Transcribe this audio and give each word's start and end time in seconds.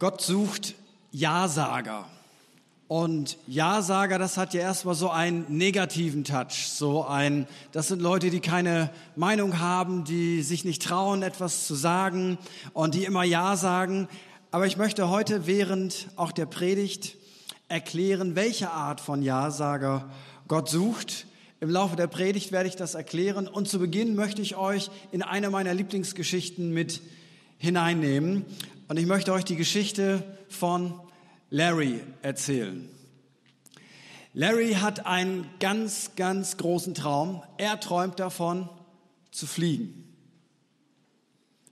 Gott 0.00 0.22
sucht 0.22 0.76
Ja-Sager. 1.12 2.06
Und 2.88 3.36
Ja-Sager, 3.46 4.18
das 4.18 4.38
hat 4.38 4.54
ja 4.54 4.62
erstmal 4.62 4.94
so 4.94 5.10
einen 5.10 5.44
negativen 5.48 6.24
Touch. 6.24 6.68
So 6.70 7.04
ein, 7.04 7.46
das 7.72 7.88
sind 7.88 8.00
Leute, 8.00 8.30
die 8.30 8.40
keine 8.40 8.88
Meinung 9.14 9.58
haben, 9.58 10.04
die 10.04 10.40
sich 10.40 10.64
nicht 10.64 10.80
trauen, 10.80 11.22
etwas 11.22 11.66
zu 11.66 11.74
sagen 11.74 12.38
und 12.72 12.94
die 12.94 13.04
immer 13.04 13.24
Ja 13.24 13.58
sagen. 13.58 14.08
Aber 14.50 14.66
ich 14.66 14.78
möchte 14.78 15.10
heute 15.10 15.46
während 15.46 16.08
auch 16.16 16.32
der 16.32 16.46
Predigt 16.46 17.18
erklären, 17.68 18.36
welche 18.36 18.70
Art 18.70 19.02
von 19.02 19.20
Ja-Sager 19.20 20.08
Gott 20.48 20.70
sucht. 20.70 21.26
Im 21.60 21.68
Laufe 21.68 21.96
der 21.96 22.06
Predigt 22.06 22.52
werde 22.52 22.70
ich 22.70 22.76
das 22.76 22.94
erklären. 22.94 23.46
Und 23.46 23.68
zu 23.68 23.78
Beginn 23.78 24.14
möchte 24.14 24.40
ich 24.40 24.56
euch 24.56 24.90
in 25.12 25.20
eine 25.20 25.50
meiner 25.50 25.74
Lieblingsgeschichten 25.74 26.72
mit 26.72 27.02
hineinnehmen. 27.58 28.46
Und 28.90 28.96
ich 28.96 29.06
möchte 29.06 29.32
euch 29.32 29.44
die 29.44 29.54
Geschichte 29.54 30.24
von 30.48 30.98
Larry 31.48 32.00
erzählen. 32.22 32.88
Larry 34.34 34.72
hat 34.72 35.06
einen 35.06 35.48
ganz, 35.60 36.16
ganz 36.16 36.56
großen 36.56 36.94
Traum. 36.94 37.40
Er 37.56 37.78
träumt 37.78 38.18
davon, 38.18 38.68
zu 39.30 39.46
fliegen. 39.46 40.12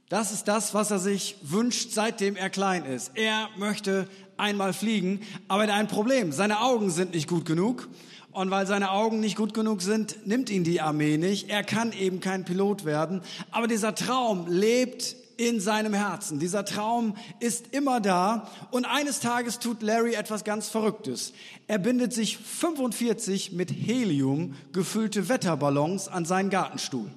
Das 0.09 0.31
ist 0.31 0.47
das, 0.47 0.75
was 0.75 0.93
er 0.93 1.01
sich 1.01 1.35
wünscht, 1.43 1.91
seitdem 1.91 2.37
er 2.37 2.51
klein 2.51 2.85
ist. 2.85 3.11
Er 3.17 3.49
möchte 3.57 4.09
einmal 4.37 4.73
fliegen, 4.73 5.23
aber 5.49 5.65
er 5.65 5.73
hat 5.73 5.81
ein 5.81 5.89
Problem. 5.89 6.31
Seine 6.31 6.61
Augen 6.61 6.89
sind 6.89 7.15
nicht 7.15 7.29
gut 7.29 7.47
genug. 7.47 7.89
Und 8.31 8.53
weil 8.53 8.69
seine 8.69 8.93
Augen 8.93 9.19
nicht 9.19 9.35
gut 9.37 9.55
genug 9.55 9.83
sind, 9.83 10.25
nimmt 10.25 10.51
ihn 10.51 10.63
die 10.63 10.81
Armee 10.81 11.19
nicht. 11.19 11.51
Er 11.51 11.65
kann 11.65 11.91
eben 11.91 12.21
kein 12.21 12.45
Pilot 12.45 12.85
werden. 12.85 13.23
Aber 13.51 13.67
dieser 13.67 13.97
Traum 13.97 14.47
lebt 14.47 15.17
in 15.39 15.61
seinem 15.61 15.95
Herzen. 15.95 16.39
Dieser 16.39 16.67
Traum 16.67 17.17
ist 17.41 17.69
immer 17.69 18.01
da 18.01 18.51
und 18.71 18.85
eines 18.85 19.21
Tages 19.21 19.59
tut 19.59 19.83
Larry 19.83 20.15
etwas 20.15 20.45
ganz 20.45 20.69
Verrücktes. 20.69 21.33
Er 21.69 21.79
bindet 21.79 22.13
sich 22.13 22.37
45 22.37 23.53
mit 23.53 23.71
Helium 23.71 24.55
gefüllte 24.73 25.31
Wetterballons 25.31 26.09
an 26.09 26.27
seinen 26.27 26.51
Gartenstuhl. 26.51 27.11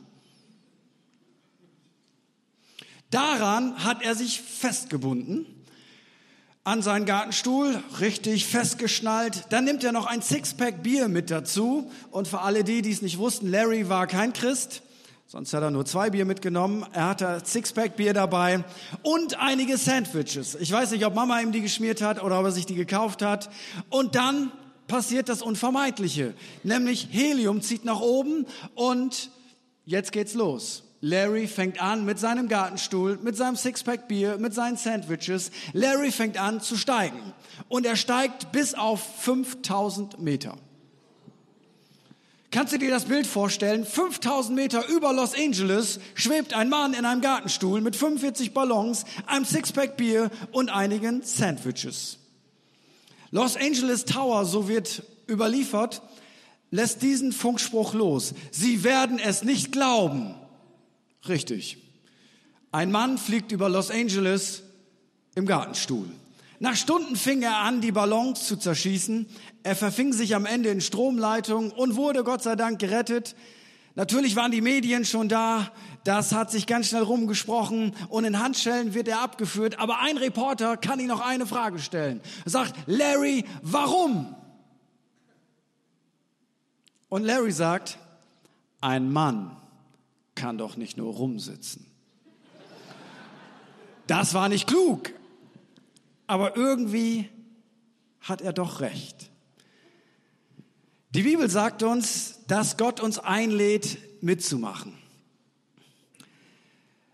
Daran 3.10 3.84
hat 3.84 4.04
er 4.04 4.16
sich 4.16 4.40
festgebunden 4.40 5.46
an 6.64 6.84
seinen 6.84 7.08
Gartenstuhl, 7.08 7.82
richtig 8.00 8.46
festgeschnallt. 8.46 9.48
Dann 9.50 9.66
nimmt 9.66 9.84
er 9.84 9.92
noch 9.92 10.06
ein 10.06 10.22
Sixpack 10.22 10.84
Bier 10.84 11.08
mit 11.08 11.32
dazu. 11.32 11.92
Und 12.12 12.28
für 12.28 12.42
alle 12.42 12.64
die, 12.64 12.84
die 12.84 12.92
es 12.92 13.02
nicht 13.02 13.18
wussten, 13.18 13.50
Larry 13.50 13.90
war 13.90 14.06
kein 14.06 14.32
Christ. 14.32 14.84
Sonst 15.32 15.54
hat 15.54 15.64
er 15.64 15.72
nur 15.72 15.86
zwei 15.86 16.10
Bier 16.10 16.26
mitgenommen. 16.26 16.86
Er 16.92 17.08
hatte 17.08 17.42
Sixpack 17.46 17.96
Bier 17.96 18.14
dabei 18.14 18.66
und 19.02 19.40
einige 19.40 19.78
Sandwiches. 19.78 20.56
Ich 20.56 20.70
weiß 20.70 20.92
nicht, 20.92 21.06
ob 21.06 21.16
Mama 21.16 21.40
ihm 21.40 21.54
die 21.54 21.62
geschmiert 21.62 22.02
hat 22.02 22.22
oder 22.22 22.38
ob 22.38 22.48
er 22.48 22.52
sich 22.52 22.66
die 22.66 22.76
gekauft 22.76 23.22
hat. 23.22 23.50
Und 23.90 24.16
dann 24.16 24.52
passiert 24.90 25.30
das 25.30 25.42
Unvermeidliche. 25.42 26.34
Nämlich 26.64 27.08
Helium 27.12 27.62
zieht 27.62 27.86
nach 27.86 28.02
oben 28.02 28.46
und 28.76 29.30
jetzt 29.86 30.12
geht's 30.12 30.34
los. 30.34 30.84
Larry 31.00 31.48
fängt 31.48 31.82
an 31.82 32.04
mit 32.04 32.20
seinem 32.20 32.50
Gartenstuhl, 32.50 33.18
mit 33.24 33.38
seinem 33.38 33.56
Sixpack 33.56 34.10
Bier, 34.10 34.38
mit 34.38 34.54
seinen 34.54 34.76
Sandwiches. 34.76 35.52
Larry 35.72 36.12
fängt 36.12 36.38
an 36.38 36.60
zu 36.60 36.76
steigen. 36.76 37.32
Und 37.70 37.86
er 37.86 37.96
steigt 37.96 38.52
bis 38.52 38.74
auf 38.74 39.02
5000 39.22 40.20
Meter. 40.20 40.58
Kannst 42.52 42.74
du 42.74 42.78
dir 42.78 42.90
das 42.90 43.06
Bild 43.06 43.26
vorstellen? 43.26 43.86
5000 43.86 44.54
Meter 44.54 44.86
über 44.90 45.14
Los 45.14 45.34
Angeles 45.34 46.02
schwebt 46.16 46.54
ein 46.54 46.68
Mann 46.68 46.94
in 46.94 47.06
einem 47.06 47.22
Gartenstuhl 47.22 47.80
mit 47.80 47.96
45 47.96 48.54
Ballons, 48.54 49.06
einem 49.26 49.46
Sixpack 49.46 49.96
Bier 49.96 50.30
und 50.52 50.70
einigen 50.70 51.24
Sandwiches. 51.24 52.18
Los 53.32 53.56
Angeles 53.56 54.04
Tower, 54.04 54.44
so 54.44 54.68
wird 54.68 55.04
überliefert, 55.30 56.02
lässt 56.72 57.02
diesen 57.02 57.32
Funkspruch 57.32 57.94
los. 57.94 58.34
Sie 58.52 58.84
werden 58.84 59.18
es 59.18 59.44
nicht 59.44 59.72
glauben. 59.72 60.36
Richtig. 61.30 61.78
Ein 62.74 62.92
Mann 62.92 63.18
fliegt 63.18 63.54
über 63.54 63.70
Los 63.70 63.92
Angeles 63.92 64.64
im 65.36 65.46
Gartenstuhl. 65.46 66.10
Nach 66.60 66.76
Stunden 66.76 67.16
fing 67.16 67.42
er 67.42 67.58
an, 67.58 67.82
die 67.82 67.92
Ballons 67.92 68.46
zu 68.46 68.56
zerschießen. 68.56 69.26
Er 69.64 69.76
verfing 69.76 70.12
sich 70.14 70.36
am 70.36 70.46
Ende 70.46 70.70
in 70.70 70.82
Stromleitungen 70.82 71.72
und 71.72 71.96
wurde 71.96 72.24
Gott 72.24 72.42
sei 72.42 72.56
Dank 72.56 72.80
gerettet. 72.80 73.36
Natürlich 73.96 74.36
waren 74.36 74.52
die 74.52 74.62
Medien 74.62 75.06
schon 75.06 75.30
da. 75.30 75.72
Das 76.04 76.34
hat 76.34 76.50
sich 76.50 76.66
ganz 76.66 76.88
schnell 76.88 77.04
rumgesprochen 77.04 77.94
und 78.10 78.26
in 78.26 78.40
Handschellen 78.40 78.94
wird 78.94 79.08
er 79.08 79.22
abgeführt. 79.22 79.80
Aber 79.80 80.00
ein 80.00 80.18
Reporter 80.18 80.78
kann 80.78 81.00
ihn 81.00 81.08
noch 81.08 81.22
eine 81.22 81.46
Frage 81.46 81.80
stellen. 81.80 82.22
Er 82.46 82.52
sagt, 82.52 82.76
Larry, 82.88 83.46
warum? 83.62 84.36
Und 87.10 87.24
Larry 87.24 87.52
sagt, 87.52 88.00
ein 88.80 89.12
Mann 89.12 89.58
kann 90.34 90.58
doch 90.58 90.78
nicht 90.78 90.98
nur 90.98 91.14
rumsitzen. 91.14 91.86
Das 94.08 94.34
war 94.34 94.50
nicht 94.50 94.68
klug, 94.68 95.14
aber 96.26 96.58
irgendwie 96.58 97.30
hat 98.22 98.42
er 98.42 98.54
doch 98.54 98.80
recht. 98.80 99.31
Die 101.14 101.24
Bibel 101.24 101.50
sagt 101.50 101.84
uns, 101.84 102.40
dass 102.48 102.78
Gott 102.78 103.02
uns 103.02 103.20
einlädt, 103.20 103.98
mitzumachen. 104.22 104.94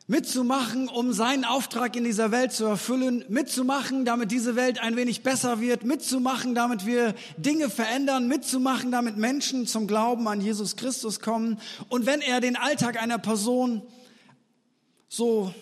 Mitzumachen, 0.06 0.88
um 0.88 1.14
seinen 1.14 1.44
Auftrag 1.44 1.96
in 1.96 2.04
dieser 2.04 2.32
Welt 2.32 2.54
zu 2.54 2.66
erfüllen, 2.66 3.26
mitzumachen, 3.28 4.06
damit 4.06 4.32
diese 4.32 4.56
Welt 4.56 4.80
ein 4.80 4.96
wenig 4.96 5.24
besser 5.24 5.60
wird, 5.62 5.84
mitzumachen, 5.84 6.54
damit 6.54 6.86
wir 6.86 7.16
Dinge 7.38 7.72
verändern, 7.72 8.28
mitzumachen, 8.28 8.92
damit 8.92 9.18
Menschen 9.18 9.66
zum 9.66 9.88
Glauben 9.88 10.28
an 10.28 10.42
Jesus 10.42 10.76
Christus 10.76 11.20
kommen. 11.20 11.60
Und 11.90 12.06
wenn 12.06 12.22
er 12.22 12.40
den 12.40 12.56
Alltag 12.56 13.02
einer 13.02 13.18
Person 13.18 13.82
so 15.10 15.54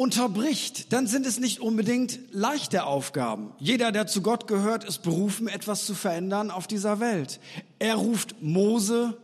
unterbricht, 0.00 0.94
dann 0.94 1.06
sind 1.06 1.26
es 1.26 1.38
nicht 1.38 1.60
unbedingt 1.60 2.20
leichte 2.32 2.84
Aufgaben. 2.84 3.52
Jeder, 3.58 3.92
der 3.92 4.06
zu 4.06 4.22
Gott 4.22 4.46
gehört, 4.46 4.82
ist 4.82 5.02
berufen, 5.02 5.46
etwas 5.46 5.84
zu 5.84 5.94
verändern 5.94 6.50
auf 6.50 6.66
dieser 6.66 7.00
Welt. 7.00 7.38
Er 7.78 7.96
ruft 7.96 8.40
Mose 8.40 9.18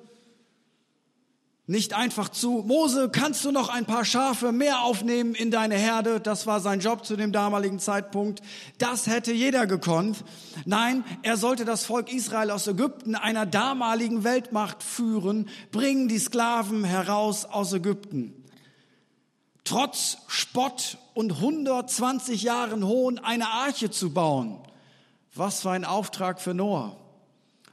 nicht 1.67 1.95
einfach 1.95 2.29
zu, 2.29 2.63
Mose, 2.67 3.09
kannst 3.11 3.43
du 3.47 3.53
noch 3.53 3.71
ein 3.71 3.87
paar 3.87 4.05
Schafe 4.05 4.53
mehr 4.53 4.83
aufnehmen 4.83 5.35
in 5.35 5.51
deine 5.51 5.77
Herde? 5.77 6.21
Das 6.21 6.47
war 6.47 6.61
sein 6.61 6.81
Job 6.81 7.07
zu 7.07 7.17
dem 7.17 7.33
damaligen 7.33 7.79
Zeitpunkt. 7.79 8.43
Das 8.77 9.07
hätte 9.07 9.33
jeder 9.33 9.67
gekonnt. 9.67 10.25
Nein, 10.67 11.05
er 11.23 11.39
sollte 11.39 11.65
das 11.65 11.87
Volk 11.87 12.13
Israel 12.13 12.51
aus 12.51 12.67
Ägypten, 12.67 13.15
einer 13.15 13.47
damaligen 13.47 14.25
Weltmacht, 14.25 14.83
führen, 14.83 15.49
bringen 15.73 16.07
die 16.07 16.19
Sklaven 16.19 16.85
heraus 16.85 17.47
aus 17.47 17.73
Ägypten 17.73 18.35
trotz 19.67 20.19
Spott 20.29 20.99
und 21.15 21.33
120 21.33 22.43
Jahren 22.43 22.87
Hohn 22.87 23.19
eine 23.19 23.49
Arche 23.49 23.91
zu 23.91 24.13
bauen. 24.13 24.59
Was 25.35 25.61
für 25.61 25.71
ein 25.71 25.85
Auftrag 25.85 26.41
für 26.41 26.55
Noah. 26.55 26.97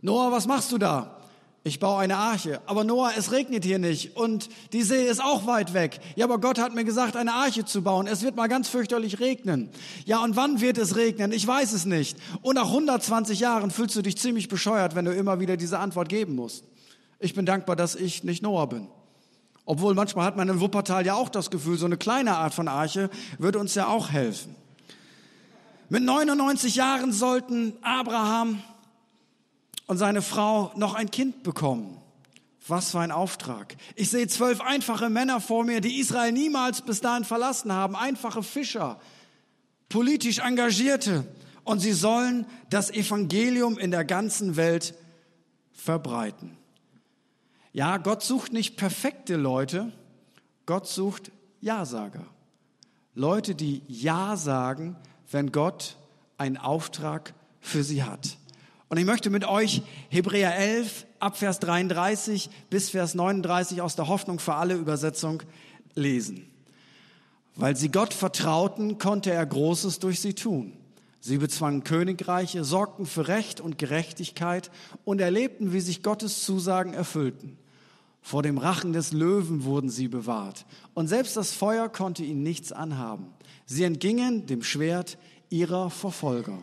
Noah, 0.01 0.31
was 0.31 0.47
machst 0.47 0.71
du 0.73 0.77
da? 0.77 1.17
Ich 1.65 1.79
baue 1.79 2.01
eine 2.01 2.17
Arche. 2.17 2.61
Aber 2.65 2.83
Noah, 2.83 3.11
es 3.17 3.31
regnet 3.31 3.63
hier 3.63 3.79
nicht 3.79 4.17
und 4.17 4.49
die 4.73 4.83
See 4.83 5.07
ist 5.07 5.23
auch 5.23 5.47
weit 5.47 5.73
weg. 5.73 6.01
Ja, 6.17 6.25
aber 6.25 6.39
Gott 6.39 6.59
hat 6.59 6.75
mir 6.75 6.83
gesagt, 6.83 7.15
eine 7.15 7.33
Arche 7.33 7.63
zu 7.63 7.81
bauen. 7.81 8.05
Es 8.05 8.21
wird 8.21 8.35
mal 8.35 8.47
ganz 8.47 8.67
fürchterlich 8.67 9.21
regnen. 9.21 9.69
Ja, 10.05 10.21
und 10.21 10.35
wann 10.35 10.59
wird 10.59 10.77
es 10.77 10.97
regnen? 10.97 11.31
Ich 11.31 11.47
weiß 11.47 11.71
es 11.71 11.85
nicht. 11.85 12.17
Und 12.41 12.55
nach 12.55 12.67
120 12.67 13.39
Jahren 13.39 13.71
fühlst 13.71 13.95
du 13.95 14.01
dich 14.01 14.17
ziemlich 14.17 14.49
bescheuert, 14.49 14.95
wenn 14.95 15.05
du 15.05 15.13
immer 15.13 15.39
wieder 15.39 15.55
diese 15.55 15.79
Antwort 15.79 16.09
geben 16.09 16.35
musst. 16.35 16.65
Ich 17.19 17.33
bin 17.33 17.45
dankbar, 17.45 17.77
dass 17.77 17.95
ich 17.95 18.25
nicht 18.25 18.43
Noah 18.43 18.67
bin. 18.67 18.89
Obwohl 19.66 19.94
manchmal 19.94 20.25
hat 20.25 20.35
man 20.35 20.50
in 20.50 20.59
Wuppertal 20.59 21.06
ja 21.06 21.13
auch 21.13 21.29
das 21.29 21.50
Gefühl, 21.50 21.78
so 21.78 21.85
eine 21.85 21.97
kleine 21.97 22.35
Art 22.35 22.53
von 22.53 22.68
Arche 22.68 23.09
würde 23.38 23.59
uns 23.59 23.75
ja 23.75 23.88
auch 23.88 24.09
helfen. 24.09 24.56
Mit 25.89 26.04
99 26.04 26.75
Jahren 26.75 27.13
sollten 27.13 27.74
Abraham 27.81 28.62
und 29.88 29.98
seine 29.98 30.21
Frau 30.21 30.71
noch 30.75 30.95
ein 30.95 31.12
Kind 31.12 31.44
bekommen. 31.44 31.98
Was 32.68 32.92
für 32.92 33.00
ein 33.00 33.12
Auftrag. 33.12 33.75
Ich 33.95 34.10
sehe 34.10 34.27
zwölf 34.27 34.62
einfache 34.62 35.10
Männer 35.10 35.42
vor 35.42 35.66
mir, 35.66 35.81
die 35.81 36.00
Israel 36.00 36.31
niemals 36.31 36.81
bis 36.81 37.01
dahin 37.01 37.25
verlassen 37.25 37.74
haben. 37.74 37.95
Einfache 37.95 38.42
Fischer, 38.42 39.00
politisch 39.89 40.39
Engagierte. 40.39 41.25
Und 41.66 41.80
sie 41.80 41.92
sollen 41.92 42.45
das 42.69 42.89
Evangelium 42.89 43.77
in 43.77 43.92
der 43.92 44.06
ganzen 44.06 44.56
Welt 44.56 44.95
verbreiten. 45.74 46.57
Ja, 47.73 47.97
Gott 47.97 48.21
sucht 48.21 48.53
nicht 48.53 48.77
perfekte 48.77 49.35
Leute, 49.35 49.91
Gott 50.67 50.87
sucht 50.87 51.31
Ja-Sager. 51.59 52.25
Leute, 53.15 53.55
die 53.55 53.81
Ja 53.87 54.37
sagen, 54.37 54.95
wenn 55.31 55.51
Gott 55.51 55.97
einen 56.37 56.57
Auftrag 56.57 57.33
für 57.59 57.83
sie 57.83 58.03
hat. 58.03 58.37
Und 58.89 58.97
ich 58.97 59.05
möchte 59.05 59.31
mit 59.31 59.43
euch 59.43 59.81
Hebräer 60.09 60.55
11 60.55 61.07
ab 61.19 61.35
Vers 61.35 61.59
33 61.59 62.51
bis 62.69 62.91
Vers 62.91 63.15
39 63.15 63.81
aus 63.81 63.95
der 63.95 64.07
Hoffnung 64.07 64.37
für 64.37 64.53
alle 64.53 64.75
Übersetzung 64.75 65.41
lesen. 65.95 66.45
Weil 67.55 67.75
sie 67.75 67.89
Gott 67.89 68.13
vertrauten, 68.13 68.99
konnte 68.99 69.31
er 69.31 69.45
Großes 69.45 69.97
durch 69.97 70.19
sie 70.19 70.35
tun. 70.35 70.73
Sie 71.21 71.39
bezwangen 71.39 71.83
Königreiche, 71.83 72.63
sorgten 72.63 73.07
für 73.07 73.27
Recht 73.27 73.61
und 73.61 73.79
Gerechtigkeit 73.79 74.69
und 75.05 75.21
erlebten, 75.21 75.73
wie 75.73 75.79
sich 75.79 76.03
Gottes 76.03 76.43
Zusagen 76.43 76.93
erfüllten. 76.93 77.57
Vor 78.25 78.41
dem 78.41 78.57
Rachen 78.57 78.93
des 78.93 79.11
Löwen 79.11 79.65
wurden 79.65 79.89
sie 79.89 80.07
bewahrt, 80.07 80.65
und 80.93 81.07
selbst 81.07 81.35
das 81.35 81.51
Feuer 81.51 81.89
konnte 81.89 82.23
ihnen 82.23 82.41
nichts 82.41 82.71
anhaben. 82.71 83.27
Sie 83.65 83.83
entgingen 83.83 84.45
dem 84.45 84.63
Schwert 84.63 85.17
ihrer 85.49 85.89
Verfolger. 85.89 86.57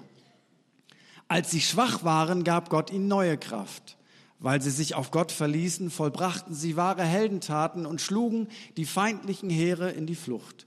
Als 1.29 1.51
sie 1.51 1.61
schwach 1.61 2.03
waren, 2.03 2.45
gab 2.45 2.71
Gott 2.71 2.91
ihnen 2.91 3.09
neue 3.09 3.37
Kraft. 3.37 3.99
Weil 4.39 4.63
sie 4.63 4.71
sich 4.71 4.95
auf 4.95 5.11
Gott 5.11 5.33
verließen, 5.33 5.91
vollbrachten 5.91 6.55
sie 6.55 6.77
wahre 6.77 7.05
Heldentaten 7.05 7.85
und 7.85 8.01
schlugen 8.01 8.49
die 8.79 8.87
feindlichen 8.87 9.51
Heere 9.51 9.91
in 9.91 10.07
die 10.07 10.15
Flucht. 10.15 10.67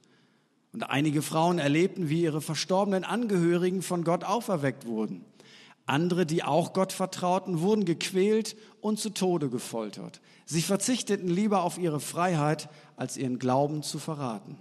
Und 0.74 0.84
einige 0.84 1.24
Frauen 1.24 1.58
erlebten, 1.58 2.08
wie 2.08 2.22
ihre 2.22 2.40
verstorbenen 2.40 3.04
Angehörigen 3.04 3.82
von 3.82 4.04
Gott 4.04 4.24
auferweckt 4.24 4.86
wurden. 4.86 5.26
Andere, 5.86 6.26
die 6.26 6.44
auch 6.44 6.74
Gott 6.74 6.94
vertrauten, 6.94 7.60
wurden 7.60 7.86
gequält 7.86 8.56
und 8.80 9.00
zu 9.00 9.10
Tode 9.10 9.50
gefoltert. 9.50 10.22
Sie 10.46 10.62
verzichteten 10.62 11.28
lieber 11.28 11.64
auf 11.64 11.78
ihre 11.78 12.00
Freiheit, 12.00 12.70
als 12.96 13.18
ihren 13.18 13.40
Glauben 13.40 13.84
zu 13.84 14.00
verraten. 14.00 14.58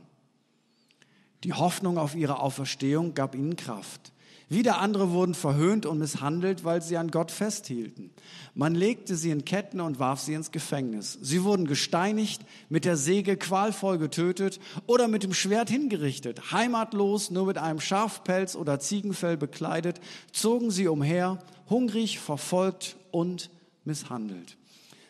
Die 1.45 1.53
Hoffnung 1.53 1.99
auf 1.99 2.15
ihre 2.15 2.41
Auferstehung 2.41 3.15
gab 3.15 3.35
ihnen 3.35 3.57
Kraft. 3.57 4.13
Wieder 4.53 4.81
andere 4.81 5.13
wurden 5.13 5.33
verhöhnt 5.33 5.87
und 5.87 5.99
misshandelt, 5.99 6.63
weil 6.63 6.83
sie 6.83 6.99
an 6.99 7.11
Gott 7.11 7.31
festhielten. 7.31 8.11
Man 8.55 8.75
legte 8.75 9.17
sie 9.17 9.31
in 9.31 9.47
Ketten 9.47 9.81
und 9.81 9.99
warf 9.99 10.21
sie 10.21 10.35
ins 10.35 10.51
Gefängnis. 10.51 11.19
Sie 11.23 11.43
wurden 11.43 11.67
gesteinigt, 11.67 12.43
mit 12.69 12.85
der 12.85 12.99
Säge 12.99 13.39
qualvoll 13.39 13.97
getötet 13.97 14.61
oder 14.87 15.09
mit 15.09 15.23
dem 15.23 15.33
Schwert 15.33 15.71
hingerichtet. 15.71 16.53
Heimatlos, 16.53 17.31
nur 17.31 17.47
mit 17.47 17.57
einem 17.57 17.81
Schafpelz 17.81 18.55
oder 18.55 18.79
Ziegenfell 18.79 19.39
bekleidet, 19.39 20.01
zogen 20.33 20.71
sie 20.71 20.87
umher, 20.87 21.39
hungrig, 21.71 22.19
verfolgt 22.19 22.97
und 23.11 23.49
misshandelt. 23.87 24.59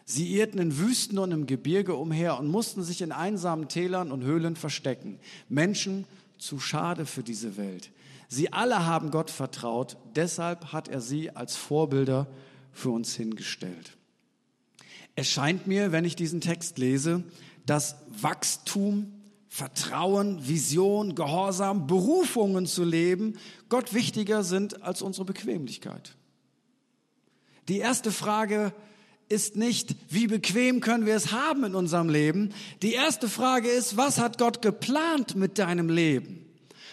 Sie 0.05 0.37
irrten 0.37 0.61
in 0.61 0.79
Wüsten 0.79 1.19
und 1.19 1.33
im 1.33 1.47
Gebirge 1.49 1.97
umher 1.97 2.39
und 2.39 2.47
mussten 2.47 2.85
sich 2.85 3.03
in 3.03 3.11
einsamen 3.11 3.67
Tälern 3.67 4.13
und 4.13 4.23
Höhlen 4.23 4.55
verstecken. 4.55 5.19
Menschen 5.49 6.05
zu 6.39 6.61
schade 6.61 7.07
für 7.07 7.25
diese 7.25 7.57
Welt. 7.57 7.91
Sie 8.33 8.51
alle 8.51 8.87
haben 8.87 9.11
Gott 9.11 9.31
vertraut, 9.31 9.99
deshalb 10.17 10.73
hat 10.73 10.89
er 10.89 11.03
sie 11.03 11.37
als 11.37 11.55
Vorbilder 11.55 12.27
für 12.73 12.89
uns 12.89 13.15
hingestellt. 13.15 13.99
Es 15.15 15.29
scheint 15.29 15.67
mir, 15.67 15.93
wenn 15.93 16.07
ich 16.07 16.17
diesen 16.17 16.41
Text 16.41 16.79
lese, 16.79 17.25
dass 17.67 17.97
Wachstum, 18.09 19.13
Vertrauen, 19.49 20.49
Vision, 20.49 21.15
Gehorsam, 21.15 21.87
Berufungen 21.87 22.65
zu 22.65 22.85
leben 22.85 23.35
Gott 23.69 23.93
wichtiger 23.93 24.45
sind 24.45 24.83
als 24.83 25.03
unsere 25.03 25.27
Bequemlichkeit. 25.27 26.17
Die 27.69 27.81
erste 27.81 28.11
Frage 28.11 28.73
ist 29.29 29.57
nicht, 29.57 29.95
wie 30.09 30.27
bequem 30.27 30.81
können 30.81 31.05
wir 31.05 31.17
es 31.17 31.33
haben 31.33 31.65
in 31.65 31.75
unserem 31.75 32.09
Leben. 32.09 32.55
Die 32.81 32.95
erste 32.95 33.29
Frage 33.29 33.69
ist, 33.69 33.99
was 33.99 34.19
hat 34.19 34.39
Gott 34.39 34.63
geplant 34.63 35.35
mit 35.37 35.59
deinem 35.59 35.91
Leben? 35.91 36.42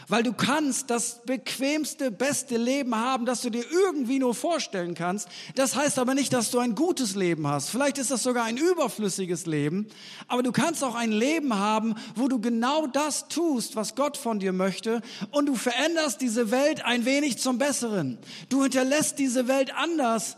Weil 0.09 0.23
du 0.23 0.33
kannst 0.33 0.89
das 0.89 1.21
bequemste, 1.25 2.11
beste 2.11 2.57
Leben 2.57 2.95
haben, 2.95 3.25
das 3.25 3.41
du 3.41 3.50
dir 3.50 3.63
irgendwie 3.71 4.19
nur 4.19 4.35
vorstellen 4.35 4.95
kannst. 4.95 5.29
Das 5.56 5.75
heißt 5.75 6.00
aber 6.00 6.15
nicht, 6.15 6.33
dass 6.33 6.51
du 6.51 6.59
ein 6.59 6.75
gutes 6.75 7.15
Leben 7.15 7.47
hast. 7.47 7.69
Vielleicht 7.69 7.97
ist 7.97 8.11
das 8.11 8.23
sogar 8.23 8.44
ein 8.45 8.57
überflüssiges 8.57 9.45
Leben, 9.45 9.88
aber 10.27 10.44
du 10.44 10.51
kannst 10.51 10.83
auch 10.83 10.95
ein 10.95 11.11
Leben 11.11 11.57
haben, 11.57 11.95
wo 12.15 12.27
du 12.27 12.41
genau 12.41 12.88
das 12.88 13.27
tust, 13.27 13.75
was 13.75 13.95
Gott 13.95 14.17
von 14.17 14.39
dir 14.39 14.51
möchte 14.51 15.01
und 15.31 15.45
du 15.45 15.56
veränderst 15.56 16.21
diese 16.21 16.51
Welt 16.51 16.83
ein 16.83 17.05
wenig 17.05 17.38
zum 17.38 17.57
Besseren. 17.57 18.17
Du 18.50 18.63
hinterlässt 18.63 19.19
diese 19.19 19.47
Welt 19.47 19.73
anders, 19.75 20.38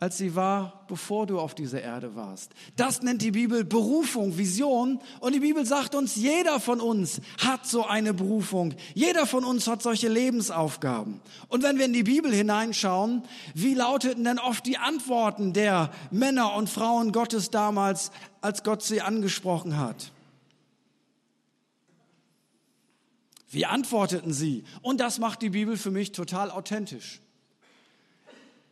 als 0.00 0.16
sie 0.16 0.36
war, 0.36 0.84
bevor 0.86 1.26
du 1.26 1.40
auf 1.40 1.56
dieser 1.56 1.82
Erde 1.82 2.14
warst. 2.14 2.52
Das 2.76 3.02
nennt 3.02 3.20
die 3.20 3.32
Bibel 3.32 3.64
Berufung, 3.64 4.38
Vision. 4.38 5.00
Und 5.18 5.34
die 5.34 5.40
Bibel 5.40 5.66
sagt 5.66 5.96
uns, 5.96 6.14
jeder 6.14 6.60
von 6.60 6.80
uns 6.80 7.20
hat 7.44 7.66
so 7.66 7.84
eine 7.84 8.14
Berufung. 8.14 8.74
Jeder 8.94 9.26
von 9.26 9.44
uns 9.44 9.66
hat 9.66 9.82
solche 9.82 10.08
Lebensaufgaben. 10.08 11.20
Und 11.48 11.64
wenn 11.64 11.78
wir 11.78 11.86
in 11.86 11.92
die 11.92 12.04
Bibel 12.04 12.32
hineinschauen, 12.32 13.24
wie 13.54 13.74
lauteten 13.74 14.22
denn 14.22 14.38
oft 14.38 14.64
die 14.66 14.78
Antworten 14.78 15.52
der 15.52 15.90
Männer 16.12 16.54
und 16.54 16.70
Frauen 16.70 17.10
Gottes 17.10 17.50
damals, 17.50 18.12
als 18.40 18.62
Gott 18.62 18.84
sie 18.84 19.00
angesprochen 19.00 19.78
hat? 19.78 20.12
Wie 23.50 23.66
antworteten 23.66 24.32
sie? 24.32 24.62
Und 24.80 25.00
das 25.00 25.18
macht 25.18 25.42
die 25.42 25.50
Bibel 25.50 25.76
für 25.76 25.90
mich 25.90 26.12
total 26.12 26.52
authentisch. 26.52 27.20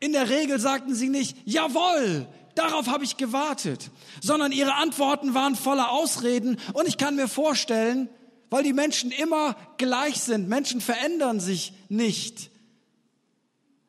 In 0.00 0.12
der 0.12 0.28
Regel 0.28 0.58
sagten 0.60 0.94
sie 0.94 1.08
nicht, 1.08 1.36
jawohl, 1.44 2.26
darauf 2.54 2.88
habe 2.88 3.04
ich 3.04 3.16
gewartet, 3.16 3.90
sondern 4.20 4.52
ihre 4.52 4.74
Antworten 4.74 5.34
waren 5.34 5.56
voller 5.56 5.90
Ausreden 5.90 6.58
und 6.72 6.86
ich 6.88 6.98
kann 6.98 7.16
mir 7.16 7.28
vorstellen, 7.28 8.08
weil 8.50 8.62
die 8.62 8.72
Menschen 8.72 9.10
immer 9.10 9.56
gleich 9.78 10.20
sind, 10.20 10.48
Menschen 10.48 10.80
verändern 10.80 11.40
sich 11.40 11.72
nicht, 11.88 12.50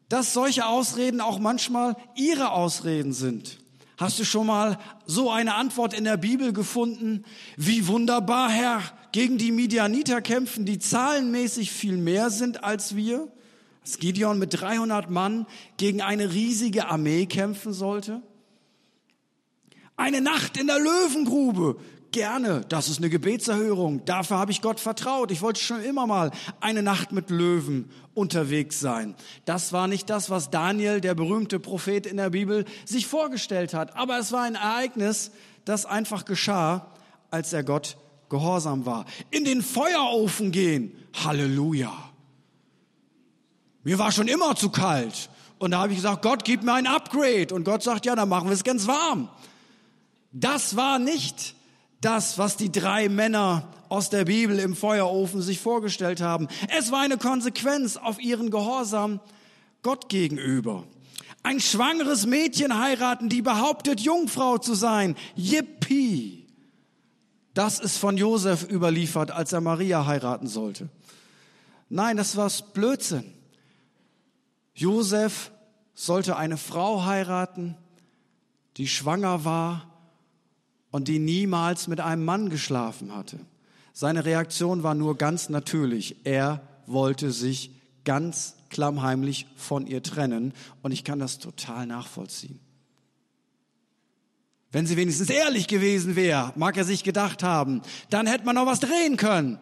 dass 0.10 0.34
solche 0.34 0.66
Ausreden 0.66 1.22
auch 1.22 1.40
manchmal 1.40 1.96
ihre 2.16 2.52
Ausreden 2.52 3.14
sind. 3.14 3.60
Hast 3.98 4.20
du 4.20 4.26
schon 4.26 4.48
mal 4.48 4.78
so 5.06 5.32
eine 5.32 5.56
Antwort 5.56 5.94
in 5.94 6.04
der 6.04 6.18
Bibel 6.18 6.54
gefunden? 6.54 7.26
Wie 7.58 7.88
wunderbar, 7.88 8.50
Herr, 8.50 8.82
gegen 9.12 9.38
die 9.38 9.52
Midianiter 9.52 10.22
kämpfen, 10.22 10.66
die 10.66 10.78
zahlenmäßig 10.78 11.72
viel 11.72 11.98
mehr 11.98 12.30
sind 12.30 12.64
als 12.64 12.96
wir? 12.96 13.28
Dass 13.88 14.00
Gideon 14.00 14.38
mit 14.38 14.60
300 14.60 15.10
Mann 15.10 15.48
gegen 15.78 16.02
eine 16.02 16.34
riesige 16.34 16.88
Armee 16.88 17.26
kämpfen 17.26 17.72
sollte? 17.72 18.22
Eine 19.96 20.20
Nacht 20.20 20.58
in 20.58 20.68
der 20.68 20.78
Löwengrube. 20.78 21.78
Gerne, 22.12 22.66
das 22.68 22.90
ist 22.90 22.98
eine 22.98 23.10
Gebetserhörung. 23.10 24.04
Dafür 24.04 24.40
habe 24.40 24.52
ich 24.52 24.62
Gott 24.62 24.82
vertraut. 24.82 25.32
Ich 25.32 25.42
wollte 25.42 25.62
schon 25.62 25.82
immer 25.84 26.06
mal 26.06 26.32
eine 26.60 26.84
Nacht 26.84 27.14
mit 27.14 27.30
Löwen 27.30 27.90
unterwegs 28.14 28.80
sein. 28.82 29.16
Das 29.46 29.72
war 29.72 29.88
nicht 29.88 30.10
das, 30.10 30.30
was 30.30 30.50
Daniel, 30.50 31.00
der 31.00 31.16
berühmte 31.16 31.60
Prophet 31.60 32.06
in 32.06 32.18
der 32.18 32.32
Bibel, 32.32 32.66
sich 32.86 33.08
vorgestellt 33.08 33.74
hat. 33.74 33.96
Aber 33.96 34.20
es 34.20 34.34
war 34.34 34.44
ein 34.44 34.56
Ereignis, 34.56 35.32
das 35.64 35.86
einfach 35.86 36.26
geschah, 36.26 36.92
als 37.32 37.54
er 37.54 37.64
Gott 37.64 37.98
gehorsam 38.30 38.86
war. 38.86 39.06
In 39.32 39.46
den 39.46 39.62
Feuerofen 39.62 40.52
gehen. 40.52 40.92
Halleluja. 41.24 42.07
Mir 43.88 43.98
war 44.00 44.12
schon 44.12 44.28
immer 44.28 44.54
zu 44.58 44.70
kalt. 44.70 45.30
Und 45.60 45.72
da 45.72 45.80
habe 45.80 45.94
ich 45.94 46.00
gesagt, 46.00 46.22
Gott, 46.22 46.44
gib 46.44 46.62
mir 46.62 46.74
ein 46.74 46.88
Upgrade. 46.88 47.56
Und 47.56 47.64
Gott 47.64 47.84
sagt, 47.84 48.06
ja, 48.06 48.18
dann 48.18 48.28
machen 48.28 48.50
wir 48.50 48.54
es 48.54 48.66
ganz 48.66 48.86
warm. 48.86 49.30
Das 50.34 50.76
war 50.76 51.00
nicht 51.00 51.56
das, 52.02 52.38
was 52.38 52.58
die 52.58 52.70
drei 52.70 53.08
Männer 53.08 53.72
aus 53.88 54.10
der 54.10 54.26
Bibel 54.26 54.60
im 54.60 54.76
Feuerofen 54.76 55.42
sich 55.42 55.62
vorgestellt 55.62 56.20
haben. 56.20 56.50
Es 56.78 56.92
war 56.92 57.00
eine 57.00 57.18
Konsequenz 57.18 57.96
auf 57.96 58.20
ihren 58.20 58.52
Gehorsam 58.52 59.22
Gott 59.84 60.10
gegenüber. 60.10 60.84
Ein 61.44 61.62
schwangeres 61.62 62.26
Mädchen 62.26 62.78
heiraten, 62.78 63.30
die 63.30 63.42
behauptet, 63.42 64.02
Jungfrau 64.02 64.58
zu 64.58 64.74
sein. 64.74 65.16
Yippie! 65.38 66.46
Das 67.54 67.80
ist 67.80 68.00
von 68.00 68.18
Josef 68.18 68.70
überliefert, 68.70 69.32
als 69.32 69.54
er 69.54 69.62
Maria 69.62 70.06
heiraten 70.06 70.48
sollte. 70.48 70.90
Nein, 71.88 72.18
das 72.18 72.36
war 72.36 72.52
Blödsinn. 72.74 73.37
Josef 74.78 75.52
sollte 75.96 76.38
eine 76.38 76.56
Frau 76.56 77.04
heiraten, 77.04 77.76
die 78.78 78.88
schwanger 78.88 79.44
war 79.44 79.92
und 80.92 81.08
die 81.08 81.18
niemals 81.18 81.88
mit 81.88 82.00
einem 82.00 82.24
Mann 82.24 82.50
geschlafen 82.50 83.14
hatte. 83.16 83.40
Seine 83.92 84.24
Reaktion 84.24 84.84
war 84.84 84.94
nur 84.94 85.18
ganz 85.18 85.50
natürlich. 85.50 86.18
Er 86.26 86.62
wollte 86.86 87.32
sich 87.32 87.72
ganz 88.04 88.56
klammheimlich 88.70 89.48
von 89.56 89.88
ihr 89.88 90.04
trennen 90.04 90.54
und 90.84 90.92
ich 90.92 91.04
kann 91.04 91.18
das 91.18 91.40
total 91.40 91.88
nachvollziehen. 91.88 92.60
Wenn 94.72 94.86
sie 94.86 94.96
wenigstens 94.96 95.32
ehrlich 95.32 95.68
gewesen 95.68 96.16
wäre, 96.16 96.54
mag 96.56 96.78
er 96.78 96.84
sich 96.84 97.04
gedacht 97.04 97.42
haben, 97.42 97.82
dann 98.12 98.28
hätte 98.28 98.46
man 98.46 98.54
noch 98.54 98.68
was 98.68 98.82
drehen 98.82 99.18
können. 99.18 99.58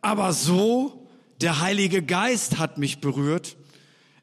Aber 0.00 0.32
so, 0.32 1.06
der 1.42 1.60
Heilige 1.60 2.02
Geist 2.02 2.56
hat 2.56 2.78
mich 2.78 3.02
berührt 3.02 3.58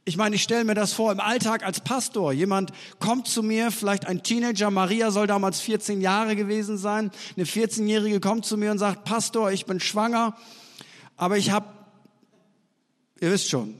ich 0.03 0.17
meine, 0.17 0.35
ich 0.35 0.41
stelle 0.41 0.63
mir 0.63 0.73
das 0.73 0.93
vor 0.93 1.11
im 1.11 1.19
Alltag 1.19 1.63
als 1.63 1.79
Pastor. 1.79 2.33
Jemand 2.33 2.71
kommt 2.99 3.27
zu 3.27 3.43
mir, 3.43 3.71
vielleicht 3.71 4.07
ein 4.07 4.23
Teenager, 4.23 4.71
Maria 4.71 5.11
soll 5.11 5.27
damals 5.27 5.61
14 5.61 6.01
Jahre 6.01 6.35
gewesen 6.35 6.77
sein. 6.77 7.11
Eine 7.35 7.45
14-Jährige 7.45 8.19
kommt 8.19 8.45
zu 8.45 8.57
mir 8.57 8.71
und 8.71 8.79
sagt, 8.79 9.03
Pastor, 9.03 9.51
ich 9.51 9.67
bin 9.67 9.79
schwanger, 9.79 10.35
aber 11.17 11.37
ich 11.37 11.51
habe, 11.51 11.67
ihr 13.19 13.31
wisst 13.31 13.49
schon, 13.49 13.75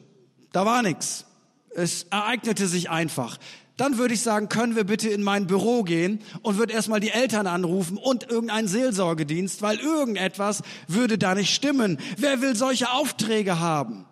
da 0.52 0.64
war 0.64 0.84
nichts. 0.84 1.26
Es 1.74 2.04
ereignete 2.04 2.68
sich 2.68 2.90
einfach. 2.90 3.38
dann 3.78 3.98
würde 3.98 4.14
ich 4.14 4.22
sagen, 4.22 4.48
können 4.48 4.76
wir 4.76 4.84
bitte 4.84 5.10
in 5.10 5.24
mein 5.24 5.48
Büro 5.48 5.82
gehen 5.82 6.20
und 6.44 6.60
würde 6.60 6.74
erstmal 6.74 7.00
die 7.00 7.10
Eltern 7.10 7.48
anrufen 7.48 7.98
und 7.98 8.30
irgendeinen 8.30 8.68
Seelsorgedienst, 8.68 9.64
weil 9.64 9.80
irgendetwas 9.80 10.62
würde 10.88 11.18
da 11.18 11.34
nicht 11.34 11.52
stimmen. 11.52 11.98
Wer 12.18 12.42
will 12.42 12.56
solche 12.56 12.92
Aufträge 12.92 13.60
haben? 13.60 14.06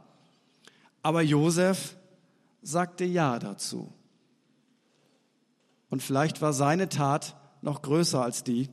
Aber 1.04 1.22
Josef 1.22 1.99
sagte 2.62 3.06
Ja 3.06 3.40
dazu. 3.40 3.94
Und 5.90 6.04
vielleicht 6.04 6.42
war 6.42 6.54
seine 6.54 6.90
Tat 6.90 7.36
noch 7.62 7.82
größer 7.82 8.22
als 8.24 8.44
die 8.44 8.70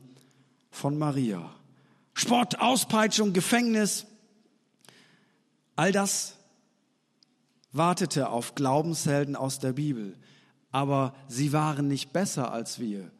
von 0.69 0.97
Maria. 0.97 1.49
Spott, 2.13 2.59
Auspeitschung, 2.59 3.33
Gefängnis, 3.33 4.05
all 5.75 5.91
das 5.91 6.37
wartete 7.71 8.29
auf 8.29 8.55
Glaubenshelden 8.55 9.35
aus 9.35 9.59
der 9.59 9.73
Bibel 9.73 10.17
aber 10.71 11.15
sie 11.27 11.53
waren 11.53 11.87
nicht 11.87 12.13
besser 12.13 12.51
als 12.51 12.79
wir. 12.79 13.11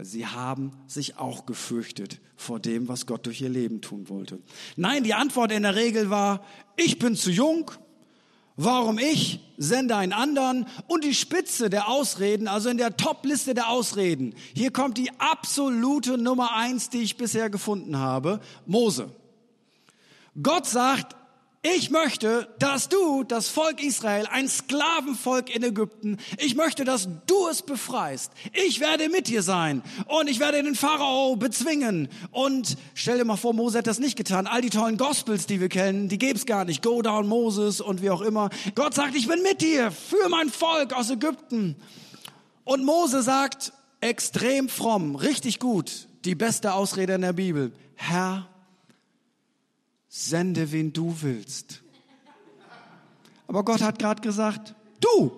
Sie 0.00 0.26
haben 0.26 0.72
sich 0.86 1.16
auch 1.16 1.44
gefürchtet 1.44 2.20
vor 2.36 2.60
dem, 2.60 2.86
was 2.86 3.06
Gott 3.06 3.26
durch 3.26 3.40
ihr 3.40 3.48
Leben 3.48 3.80
tun 3.80 4.08
wollte. 4.08 4.38
Nein, 4.76 5.02
die 5.02 5.14
Antwort 5.14 5.50
in 5.50 5.64
der 5.64 5.74
Regel 5.74 6.08
war, 6.08 6.44
ich 6.76 7.00
bin 7.00 7.16
zu 7.16 7.32
jung, 7.32 7.70
warum 8.58 8.98
ich, 8.98 9.40
sende 9.56 9.96
einen 9.96 10.12
anderen 10.12 10.66
und 10.88 11.04
die 11.04 11.14
Spitze 11.14 11.70
der 11.70 11.88
Ausreden, 11.88 12.48
also 12.48 12.68
in 12.68 12.76
der 12.76 12.96
Top-Liste 12.96 13.54
der 13.54 13.70
Ausreden. 13.70 14.34
Hier 14.54 14.72
kommt 14.72 14.98
die 14.98 15.10
absolute 15.18 16.18
Nummer 16.18 16.54
eins, 16.54 16.90
die 16.90 16.98
ich 16.98 17.16
bisher 17.16 17.48
gefunden 17.48 17.98
habe, 17.98 18.40
Mose. 18.66 19.10
Gott 20.40 20.66
sagt, 20.66 21.16
ich 21.62 21.90
möchte, 21.90 22.48
dass 22.60 22.88
du, 22.88 23.24
das 23.24 23.48
Volk 23.48 23.82
Israel, 23.82 24.28
ein 24.30 24.48
Sklavenvolk 24.48 25.54
in 25.54 25.64
Ägypten, 25.64 26.18
ich 26.38 26.54
möchte, 26.54 26.84
dass 26.84 27.08
du 27.26 27.48
es 27.48 27.62
befreist. 27.62 28.32
Ich 28.52 28.78
werde 28.78 29.08
mit 29.08 29.26
dir 29.26 29.42
sein 29.42 29.82
und 30.06 30.28
ich 30.28 30.38
werde 30.38 30.62
den 30.62 30.76
Pharao 30.76 31.34
bezwingen. 31.34 32.08
Und 32.30 32.76
stell 32.94 33.18
dir 33.18 33.24
mal 33.24 33.36
vor, 33.36 33.54
Mose 33.54 33.78
hat 33.78 33.88
das 33.88 33.98
nicht 33.98 34.16
getan. 34.16 34.46
All 34.46 34.60
die 34.60 34.70
tollen 34.70 34.96
Gospels, 34.96 35.46
die 35.46 35.60
wir 35.60 35.68
kennen, 35.68 36.08
die 36.08 36.18
gäbe 36.18 36.38
gar 36.44 36.64
nicht. 36.64 36.80
Go 36.82 37.02
down 37.02 37.26
Moses 37.26 37.80
und 37.80 38.02
wie 38.02 38.10
auch 38.10 38.20
immer. 38.20 38.50
Gott 38.76 38.94
sagt, 38.94 39.16
ich 39.16 39.26
bin 39.26 39.42
mit 39.42 39.60
dir 39.60 39.90
für 39.90 40.28
mein 40.28 40.50
Volk 40.50 40.92
aus 40.92 41.10
Ägypten. 41.10 41.74
Und 42.62 42.84
Mose 42.84 43.22
sagt, 43.22 43.72
extrem 44.00 44.68
fromm, 44.68 45.16
richtig 45.16 45.58
gut, 45.58 46.06
die 46.24 46.36
beste 46.36 46.74
Ausrede 46.74 47.14
in 47.14 47.22
der 47.22 47.32
Bibel. 47.32 47.72
Herr, 47.96 48.46
sende 50.08 50.72
wen 50.72 50.92
du 50.92 51.16
willst. 51.20 51.82
Aber 53.46 53.64
Gott 53.64 53.82
hat 53.82 53.98
gerade 53.98 54.20
gesagt, 54.20 54.74
du. 55.00 55.32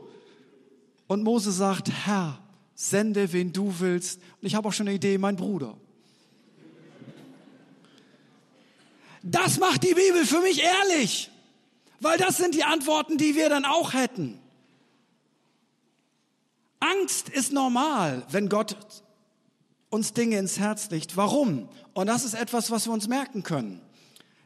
Und 1.07 1.23
Mose 1.23 1.53
sagt, 1.53 1.91
Herr, 2.07 2.41
sende 2.75 3.33
wen 3.33 3.53
du 3.53 3.75
willst. 3.79 4.21
Und 4.41 4.47
ich 4.47 4.55
habe 4.55 4.69
auch 4.69 4.73
schon 4.73 4.89
eine 4.89 4.97
Idee, 4.97 5.19
mein 5.19 5.37
Bruder. 5.37 5.77
Das 9.23 9.59
macht 9.59 9.83
die 9.83 9.95
Bibel 9.95 10.25
für 10.25 10.41
mich 10.41 10.63
ehrlich, 10.63 11.31
weil 12.01 12.17
das 12.17 12.39
sind 12.39 12.55
die 12.55 12.65
Antworten, 12.65 13.19
die 13.19 13.35
wir 13.35 13.49
dann 13.49 13.65
auch 13.65 13.93
hätten. 13.93 14.39
Angst 16.81 17.29
ist 17.29 17.53
normal, 17.53 18.25
wenn 18.31 18.49
Gott 18.49 18.77
uns 19.91 20.15
Dinge 20.15 20.39
ins 20.39 20.59
Herz 20.59 20.89
legt. 20.91 21.17
Warum? 21.17 21.69
Und 21.93 22.07
das 22.07 22.25
ist 22.25 22.35
etwas, 22.35 22.71
was 22.71 22.87
wir 22.87 22.93
uns 22.93 23.09
merken 23.09 23.43
können. 23.43 23.83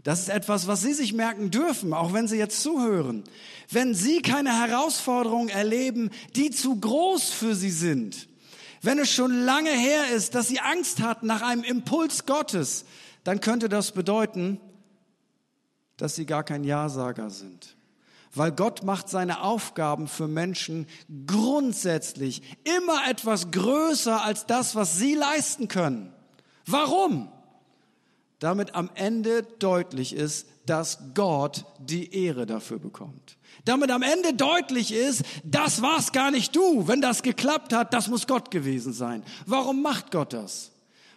Das 0.04 0.20
ist 0.20 0.28
etwas, 0.28 0.66
was 0.66 0.82
Sie 0.82 0.92
sich 0.92 1.14
merken 1.14 1.50
dürfen, 1.50 1.94
auch 1.94 2.12
wenn 2.12 2.28
Sie 2.28 2.36
jetzt 2.36 2.62
zuhören. 2.62 3.24
Wenn 3.70 3.94
Sie 3.94 4.20
keine 4.20 4.60
Herausforderungen 4.60 5.48
erleben, 5.48 6.10
die 6.36 6.50
zu 6.50 6.78
groß 6.78 7.30
für 7.30 7.54
Sie 7.54 7.70
sind, 7.70 8.28
wenn 8.82 8.98
es 8.98 9.10
schon 9.10 9.32
lange 9.32 9.70
her 9.70 10.10
ist, 10.14 10.34
dass 10.34 10.48
Sie 10.48 10.60
Angst 10.60 11.00
hatten 11.00 11.26
nach 11.26 11.40
einem 11.40 11.64
Impuls 11.64 12.26
Gottes, 12.26 12.84
dann 13.24 13.40
könnte 13.40 13.70
das 13.70 13.92
bedeuten, 13.92 14.60
dass 15.96 16.14
Sie 16.14 16.26
gar 16.26 16.44
kein 16.44 16.64
Ja-Sager 16.64 17.30
sind. 17.30 17.74
Weil 18.34 18.52
Gott 18.52 18.82
macht 18.82 19.08
seine 19.08 19.40
Aufgaben 19.40 20.06
für 20.06 20.28
Menschen 20.28 20.86
grundsätzlich 21.26 22.42
immer 22.78 23.08
etwas 23.08 23.52
größer 23.52 24.22
als 24.22 24.44
das, 24.44 24.74
was 24.74 24.98
Sie 24.98 25.14
leisten 25.14 25.68
können. 25.68 26.12
Warum? 26.66 27.30
Damit 28.44 28.74
am 28.74 28.90
Ende 28.94 29.42
deutlich 29.58 30.14
ist, 30.14 30.46
dass 30.66 30.98
Gott 31.14 31.64
die 31.78 32.14
Ehre 32.14 32.44
dafür 32.44 32.78
bekommt. 32.78 33.38
Damit 33.64 33.90
am 33.90 34.02
Ende 34.02 34.34
deutlich 34.34 34.92
ist, 34.92 35.22
das 35.44 35.80
war's 35.80 36.12
gar 36.12 36.30
nicht 36.30 36.54
du. 36.54 36.86
Wenn 36.86 37.00
das 37.00 37.22
geklappt 37.22 37.72
hat, 37.72 37.94
das 37.94 38.08
muss 38.08 38.26
Gott 38.26 38.50
gewesen 38.50 38.92
sein. 38.92 39.22
Warum 39.46 39.80
macht 39.80 40.10
Gott 40.10 40.34
das? 40.34 40.72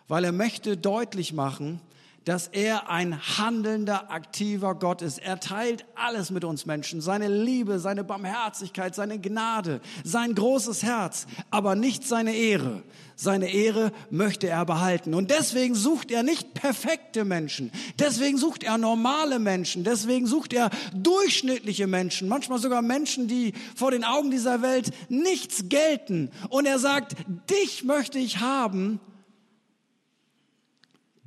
Weil 0.07 0.23
er 0.23 0.31
möchte 0.31 0.77
deutlich 0.77 1.33
machen, 1.33 1.81
dass 2.27 2.47
er 2.47 2.89
ein 2.89 3.17
handelnder, 3.37 4.11
aktiver 4.11 4.75
Gott 4.75 5.01
ist. 5.01 5.19
Er 5.19 5.39
teilt 5.39 5.85
alles 5.95 6.29
mit 6.29 6.43
uns 6.43 6.65
Menschen, 6.65 6.99
seine 6.99 7.29
Liebe, 7.29 7.79
seine 7.79 8.03
Barmherzigkeit, 8.03 8.93
seine 8.93 9.17
Gnade, 9.17 9.79
sein 10.03 10.35
großes 10.35 10.83
Herz, 10.83 11.25
aber 11.51 11.75
nicht 11.75 12.05
seine 12.05 12.35
Ehre. 12.35 12.83
Seine 13.15 13.49
Ehre 13.51 13.93
möchte 14.11 14.47
er 14.47 14.65
behalten. 14.65 15.13
Und 15.13 15.31
deswegen 15.31 15.73
sucht 15.73 16.11
er 16.11 16.21
nicht 16.21 16.53
perfekte 16.53 17.23
Menschen. 17.23 17.71
Deswegen 17.97 18.37
sucht 18.37 18.63
er 18.63 18.77
normale 18.77 19.39
Menschen. 19.39 19.85
Deswegen 19.85 20.27
sucht 20.27 20.51
er 20.51 20.69
durchschnittliche 20.93 21.87
Menschen. 21.87 22.27
Manchmal 22.27 22.59
sogar 22.59 22.81
Menschen, 22.81 23.27
die 23.27 23.53
vor 23.75 23.91
den 23.91 24.03
Augen 24.03 24.31
dieser 24.31 24.61
Welt 24.61 24.91
nichts 25.07 25.69
gelten. 25.69 26.29
Und 26.49 26.65
er 26.65 26.77
sagt, 26.77 27.15
dich 27.49 27.85
möchte 27.85 28.19
ich 28.19 28.39
haben, 28.39 28.99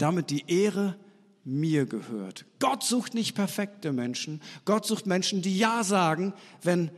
damit 0.01 0.31
die 0.31 0.45
Ehre 0.49 0.97
mir 1.45 1.87
gehört. 1.87 2.45
Gott 2.59 2.85
sucht 2.85 3.15
nicht 3.15 3.35
perfekte 3.35 3.93
Menschen. 3.93 4.41
Gott 4.65 4.87
sucht 4.87 5.07
Menschen, 5.07 5.43
die 5.43 5.59
Ja 5.59 5.85
sagen, 5.85 6.33
wenn 6.63 6.91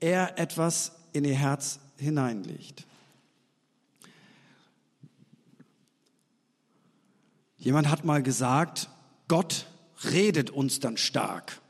er 0.00 0.38
etwas 0.38 0.92
in 1.12 1.24
ihr 1.24 1.34
Herz 1.34 1.78
hineinlegt. 1.96 2.86
Jemand 7.58 7.88
hat 7.88 8.04
mal 8.04 8.22
gesagt, 8.22 8.88
Gott 9.28 9.66
redet 10.04 10.50
uns 10.50 10.78
dann 10.78 10.96
stark. 10.96 11.60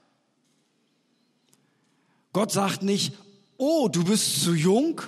Gott 2.32 2.52
sagt 2.52 2.82
nicht, 2.82 3.14
oh, 3.56 3.88
du 3.88 4.04
bist 4.04 4.42
zu 4.42 4.54
jung, 4.54 5.00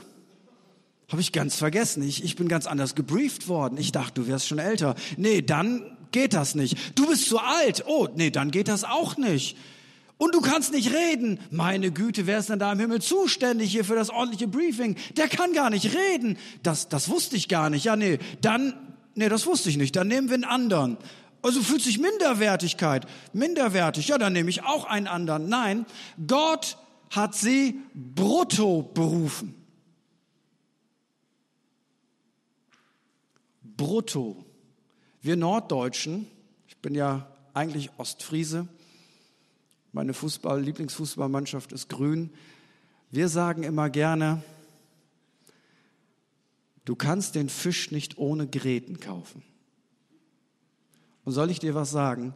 habe 1.08 1.22
ich 1.22 1.32
ganz 1.32 1.56
vergessen. 1.56 2.02
Ich, 2.02 2.22
ich 2.22 2.36
bin 2.36 2.48
ganz 2.48 2.66
anders 2.66 2.94
gebrieft 2.94 3.48
worden. 3.48 3.78
Ich 3.78 3.92
dachte, 3.92 4.20
du 4.20 4.28
wärst 4.28 4.46
schon 4.46 4.58
älter. 4.58 4.94
Nee, 5.16 5.42
dann 5.42 5.96
geht 6.12 6.34
das 6.34 6.54
nicht. 6.54 6.76
Du 6.98 7.06
bist 7.06 7.26
zu 7.26 7.38
alt. 7.38 7.84
Oh, 7.86 8.08
nee, 8.14 8.30
dann 8.30 8.50
geht 8.50 8.68
das 8.68 8.84
auch 8.84 9.16
nicht. 9.16 9.56
Und 10.18 10.34
du 10.34 10.40
kannst 10.40 10.72
nicht 10.72 10.92
reden. 10.92 11.38
Meine 11.50 11.92
Güte, 11.92 12.26
wer 12.26 12.38
ist 12.38 12.50
denn 12.50 12.58
da 12.58 12.72
im 12.72 12.80
Himmel 12.80 13.00
zuständig 13.00 13.70
hier 13.70 13.84
für 13.84 13.94
das 13.94 14.10
ordentliche 14.10 14.48
Briefing? 14.48 14.96
Der 15.16 15.28
kann 15.28 15.52
gar 15.54 15.70
nicht 15.70 15.94
reden. 15.94 16.36
Das, 16.62 16.88
das 16.88 17.08
wusste 17.08 17.36
ich 17.36 17.48
gar 17.48 17.70
nicht. 17.70 17.84
Ja, 17.84 17.96
nee, 17.96 18.18
dann, 18.42 18.74
nee, 19.14 19.28
das 19.28 19.46
wusste 19.46 19.70
ich 19.70 19.76
nicht. 19.78 19.96
Dann 19.96 20.08
nehmen 20.08 20.28
wir 20.28 20.34
einen 20.34 20.44
anderen. 20.44 20.98
Also 21.40 21.62
fühlt 21.62 21.82
sich 21.82 21.98
Minderwertigkeit. 21.98 23.06
Minderwertig. 23.32 24.08
Ja, 24.08 24.18
dann 24.18 24.32
nehme 24.34 24.50
ich 24.50 24.64
auch 24.64 24.84
einen 24.84 25.06
anderen. 25.06 25.48
Nein, 25.48 25.86
Gott 26.26 26.76
hat 27.10 27.34
sie 27.34 27.78
brutto 27.94 28.82
berufen. 28.82 29.54
Brutto. 33.78 34.44
Wir 35.22 35.36
Norddeutschen, 35.36 36.26
ich 36.66 36.76
bin 36.76 36.94
ja 36.94 37.34
eigentlich 37.54 37.90
Ostfriese, 37.96 38.68
meine 39.92 40.12
Fußball, 40.12 40.60
Lieblingsfußballmannschaft 40.60 41.72
ist 41.72 41.88
grün. 41.88 42.30
Wir 43.10 43.30
sagen 43.30 43.62
immer 43.62 43.88
gerne, 43.88 44.42
du 46.84 46.94
kannst 46.94 47.34
den 47.34 47.48
Fisch 47.48 47.90
nicht 47.90 48.18
ohne 48.18 48.46
Gräten 48.46 49.00
kaufen. 49.00 49.42
Und 51.24 51.32
soll 51.32 51.50
ich 51.50 51.58
dir 51.58 51.74
was 51.74 51.90
sagen? 51.90 52.34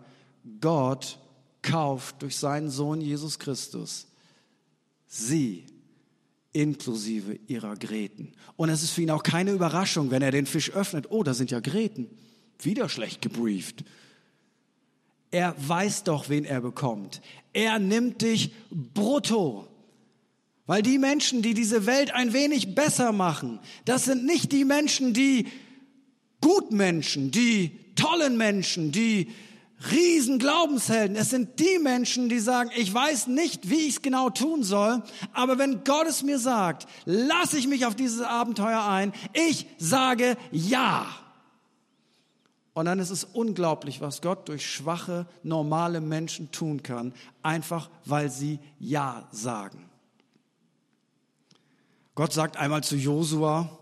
Gott 0.61 1.19
kauft 1.61 2.23
durch 2.23 2.37
seinen 2.37 2.71
Sohn 2.71 3.03
Jesus 3.03 3.39
Christus 3.39 4.07
sie 5.13 5.67
inklusive 6.53 7.39
ihrer 7.47 7.77
Gräten. 7.77 8.33
Und 8.57 8.69
es 8.69 8.83
ist 8.83 8.91
für 8.91 9.03
ihn 9.03 9.11
auch 9.11 9.23
keine 9.23 9.53
Überraschung, 9.53 10.11
wenn 10.11 10.23
er 10.23 10.31
den 10.31 10.47
Fisch 10.47 10.71
öffnet. 10.71 11.07
Oh, 11.11 11.23
da 11.23 11.35
sind 11.35 11.51
ja 11.51 11.61
Gräten. 11.61 12.09
Wieder 12.61 12.89
schlecht 12.89 13.23
gebrieft. 13.23 13.85
Er 15.31 15.55
weiß 15.57 16.05
doch, 16.05 16.29
wen 16.29 16.45
er 16.45 16.61
bekommt. 16.61 17.23
Er 17.53 17.79
nimmt 17.79 18.23
dich 18.23 18.53
brutto. 18.71 19.67
Weil 20.67 20.83
die 20.83 20.99
Menschen, 20.99 21.43
die 21.43 21.55
diese 21.55 21.87
Welt 21.87 22.15
ein 22.15 22.33
wenig 22.33 22.75
besser 22.75 23.13
machen, 23.13 23.59
das 23.85 24.05
sind 24.05 24.25
nicht 24.25 24.53
die 24.53 24.65
Menschen, 24.65 25.13
die 25.13 25.49
Gutmenschen, 26.41 27.31
die 27.31 27.73
tollen 27.97 28.37
Menschen, 28.37 28.93
die 28.93 29.29
Riesen 29.91 30.39
Glaubenshelden. 30.39 31.17
Es 31.17 31.31
sind 31.31 31.59
die 31.59 31.79
Menschen, 31.79 32.29
die 32.29 32.39
sagen, 32.39 32.71
ich 32.77 32.93
weiß 32.93 33.27
nicht, 33.27 33.71
wie 33.71 33.87
ich 33.87 33.97
es 33.97 34.03
genau 34.03 34.31
tun 34.31 34.63
soll, 34.63 35.03
aber 35.33 35.59
wenn 35.59 35.85
Gott 35.85 36.07
es 36.07 36.23
mir 36.23 36.39
sagt, 36.39 36.87
lasse 37.05 37.59
ich 37.59 37.67
mich 37.67 37.87
auf 37.87 37.95
dieses 37.95 38.21
Abenteuer 38.21 38.85
ein. 38.85 39.13
Ich 39.33 39.67
sage 39.79 40.37
ja. 40.51 41.07
Und 42.75 42.87
dann 42.87 42.99
ist 42.99 43.11
es 43.11 43.25
unglaublich, 43.25 44.01
was 44.01 44.23
Gott 44.23 44.49
durch 44.49 44.67
schwache, 44.67 45.27
normale 45.43 46.01
Menschen 46.01 46.51
tun 46.53 46.83
kann, 46.83 47.13
einfach 47.43 47.91
weil 48.05 48.31
sie 48.31 48.59
Ja 48.79 49.29
sagen. 49.31 49.91
Gott 52.15 52.33
sagt 52.33 52.57
einmal 52.57 52.83
zu 52.83 52.97
Josua, 52.97 53.79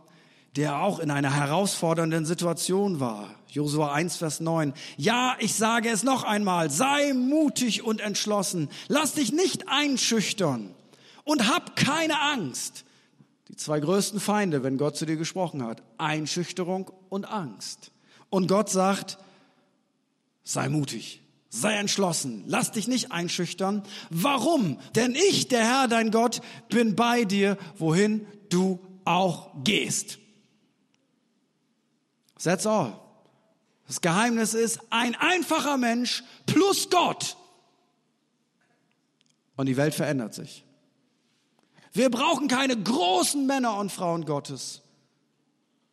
der 0.56 0.80
auch 0.80 0.98
in 0.98 1.10
einer 1.10 1.34
herausfordernden 1.34 2.26
Situation 2.26 3.00
war. 3.00 3.34
Josua 3.48 3.92
1, 3.92 4.16
Vers 4.16 4.40
9. 4.40 4.72
Ja, 4.96 5.36
ich 5.38 5.54
sage 5.54 5.88
es 5.88 6.02
noch 6.02 6.24
einmal, 6.24 6.70
sei 6.70 7.12
mutig 7.12 7.82
und 7.82 8.00
entschlossen. 8.00 8.68
Lass 8.88 9.14
dich 9.14 9.32
nicht 9.32 9.68
einschüchtern 9.68 10.74
und 11.24 11.48
hab 11.48 11.76
keine 11.76 12.20
Angst. 12.20 12.84
Die 13.48 13.56
zwei 13.56 13.80
größten 13.80 14.20
Feinde, 14.20 14.62
wenn 14.62 14.78
Gott 14.78 14.96
zu 14.96 15.06
dir 15.06 15.16
gesprochen 15.16 15.64
hat. 15.64 15.82
Einschüchterung 15.98 16.90
und 17.08 17.24
Angst. 17.24 17.90
Und 18.28 18.46
Gott 18.46 18.70
sagt, 18.70 19.18
sei 20.44 20.68
mutig, 20.68 21.20
sei 21.48 21.74
entschlossen, 21.74 22.44
lass 22.46 22.70
dich 22.70 22.86
nicht 22.86 23.10
einschüchtern. 23.10 23.82
Warum? 24.08 24.78
Denn 24.94 25.16
ich, 25.16 25.48
der 25.48 25.64
Herr, 25.64 25.88
dein 25.88 26.12
Gott, 26.12 26.40
bin 26.68 26.94
bei 26.94 27.24
dir, 27.24 27.58
wohin 27.76 28.26
du 28.50 28.78
auch 29.04 29.50
gehst. 29.64 30.19
That's 32.42 32.66
all. 32.66 32.92
Das 33.86 34.00
Geheimnis 34.00 34.54
ist 34.54 34.80
ein 34.90 35.14
einfacher 35.16 35.76
Mensch 35.76 36.22
plus 36.46 36.90
Gott. 36.90 37.36
Und 39.56 39.66
die 39.66 39.76
Welt 39.76 39.94
verändert 39.94 40.32
sich. 40.32 40.64
Wir 41.92 42.08
brauchen 42.08 42.48
keine 42.48 42.80
großen 42.80 43.46
Männer 43.46 43.76
und 43.76 43.90
Frauen 43.90 44.24
Gottes. 44.24 44.82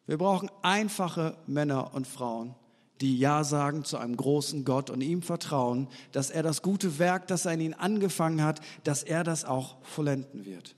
Wir 0.05 0.17
brauchen 0.17 0.49
einfache 0.61 1.35
Männer 1.47 1.93
und 1.93 2.07
Frauen, 2.07 2.55
die 3.01 3.17
Ja 3.17 3.43
sagen 3.43 3.83
zu 3.83 3.97
einem 3.97 4.15
großen 4.15 4.63
Gott 4.63 4.89
und 4.89 5.01
ihm 5.01 5.21
vertrauen, 5.21 5.87
dass 6.11 6.29
er 6.29 6.43
das 6.43 6.61
gute 6.61 6.99
Werk, 6.99 7.27
das 7.27 7.45
er 7.45 7.53
in 7.53 7.61
ihnen 7.61 7.73
angefangen 7.73 8.43
hat, 8.43 8.61
dass 8.83 9.03
er 9.03 9.23
das 9.23 9.43
auch 9.43 9.75
vollenden 9.83 10.45
wird. 10.45 10.75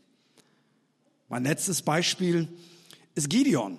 Mein 1.27 1.43
letztes 1.43 1.81
Beispiel 1.81 2.47
ist 3.13 3.29
Gideon. 3.29 3.77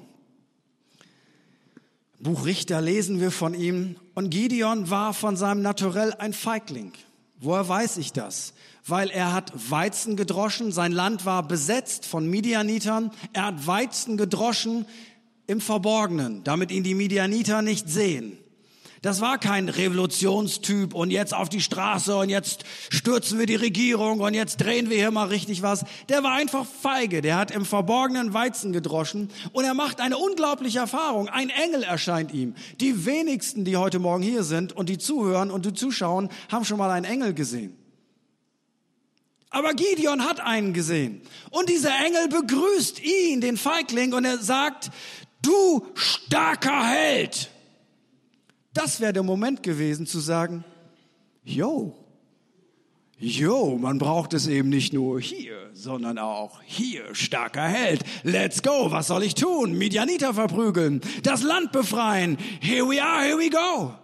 Buch 2.21 2.45
Richter 2.45 2.83
lesen 2.83 3.19
wir 3.21 3.31
von 3.31 3.55
ihm. 3.55 3.97
Und 4.15 4.31
Gideon 4.31 4.91
war 4.91 5.15
von 5.15 5.37
seinem 5.37 5.63
Naturell 5.63 6.13
ein 6.13 6.35
Feigling. 6.35 6.93
Woher 7.41 7.67
weiß 7.67 7.97
ich 7.97 8.13
das? 8.13 8.53
Weil 8.87 9.09
er 9.09 9.33
hat 9.33 9.53
Weizen 9.71 10.17
gedroschen, 10.17 10.73
sein 10.73 10.93
Land 10.93 11.25
war 11.25 11.43
besetzt 11.43 12.05
von 12.05 12.29
Midianitern, 12.29 13.11
er 13.33 13.47
hat 13.47 13.67
Weizen 13.67 14.19
gedroschen 14.19 14.85
im 15.47 15.61
Verborgenen, 15.61 16.45
damit 16.45 16.71
ihn 16.71 16.83
die 16.83 16.95
Midianiter 16.95 17.63
nicht 17.63 17.89
sehen. 17.89 18.37
Das 19.03 19.23
war 19.23 19.39
kein 19.39 19.71
Revolutionstyp 19.71 20.95
und 20.95 21.11
jetzt 21.11 21.33
auf 21.33 21.49
die 21.49 21.63
Straße 21.63 22.15
und 22.15 22.29
jetzt 22.29 22.65
stürzen 22.91 23.39
wir 23.39 23.47
die 23.47 23.55
Regierung 23.55 24.21
und 24.21 24.35
jetzt 24.35 24.59
drehen 24.59 24.91
wir 24.91 24.99
hier 24.99 25.11
mal 25.11 25.29
richtig 25.29 25.63
was. 25.63 25.87
Der 26.11 26.23
war 26.23 26.33
einfach 26.33 26.67
feige. 26.67 27.23
Der 27.23 27.37
hat 27.37 27.51
im 27.51 27.65
Verborgenen 27.65 28.35
Weizen 28.35 28.75
gedroschen 28.75 29.31
und 29.53 29.65
er 29.65 29.73
macht 29.73 30.03
eine 30.03 30.19
unglaubliche 30.19 30.81
Erfahrung. 30.81 31.31
Ein 31.31 31.49
Engel 31.49 31.83
erscheint 31.83 32.35
ihm. 32.35 32.55
Die 32.79 33.07
wenigsten, 33.07 33.65
die 33.65 33.79
heute 33.79 33.99
Morgen 33.99 34.23
hier 34.23 34.43
sind 34.43 34.75
und 34.75 34.91
die 34.91 34.99
zuhören 34.99 35.51
und 35.51 35.65
die 35.65 35.73
zuschauen, 35.73 36.29
haben 36.51 36.67
schon 36.67 36.77
mal 36.77 36.91
einen 36.91 37.07
Engel 37.07 37.33
gesehen. 37.33 37.75
Aber 39.49 39.73
Gideon 39.73 40.27
hat 40.27 40.41
einen 40.41 40.75
gesehen. 40.75 41.23
Und 41.51 41.71
dieser 41.71 41.91
Engel 42.05 42.29
begrüßt 42.29 43.03
ihn, 43.03 43.41
den 43.41 43.57
Feigling, 43.57 44.13
und 44.13 44.25
er 44.25 44.39
sagt, 44.39 44.91
du 45.43 45.87
starker 45.95 46.87
Held. 46.87 47.51
Das 48.73 49.01
wäre 49.01 49.13
der 49.13 49.23
Moment 49.23 49.63
gewesen 49.63 50.07
zu 50.07 50.21
sagen, 50.21 50.65
yo, 51.43 51.97
yo, 53.19 53.77
man 53.77 53.99
braucht 53.99 54.33
es 54.33 54.47
eben 54.47 54.69
nicht 54.69 54.93
nur 54.93 55.21
hier, 55.21 55.71
sondern 55.73 56.19
auch 56.19 56.63
hier, 56.63 57.15
starker 57.15 57.67
Held. 57.67 58.05
Let's 58.23 58.63
go, 58.63 58.91
was 58.91 59.09
soll 59.09 59.25
ich 59.25 59.35
tun? 59.35 59.77
Midianiter 59.77 60.35
verprügeln, 60.35 61.01
das 61.23 61.43
Land 61.43 61.73
befreien. 61.73 62.39
Here 62.61 62.85
we 62.89 63.03
are, 63.03 63.25
here 63.25 63.39
we 63.39 63.51
go. 63.51 63.95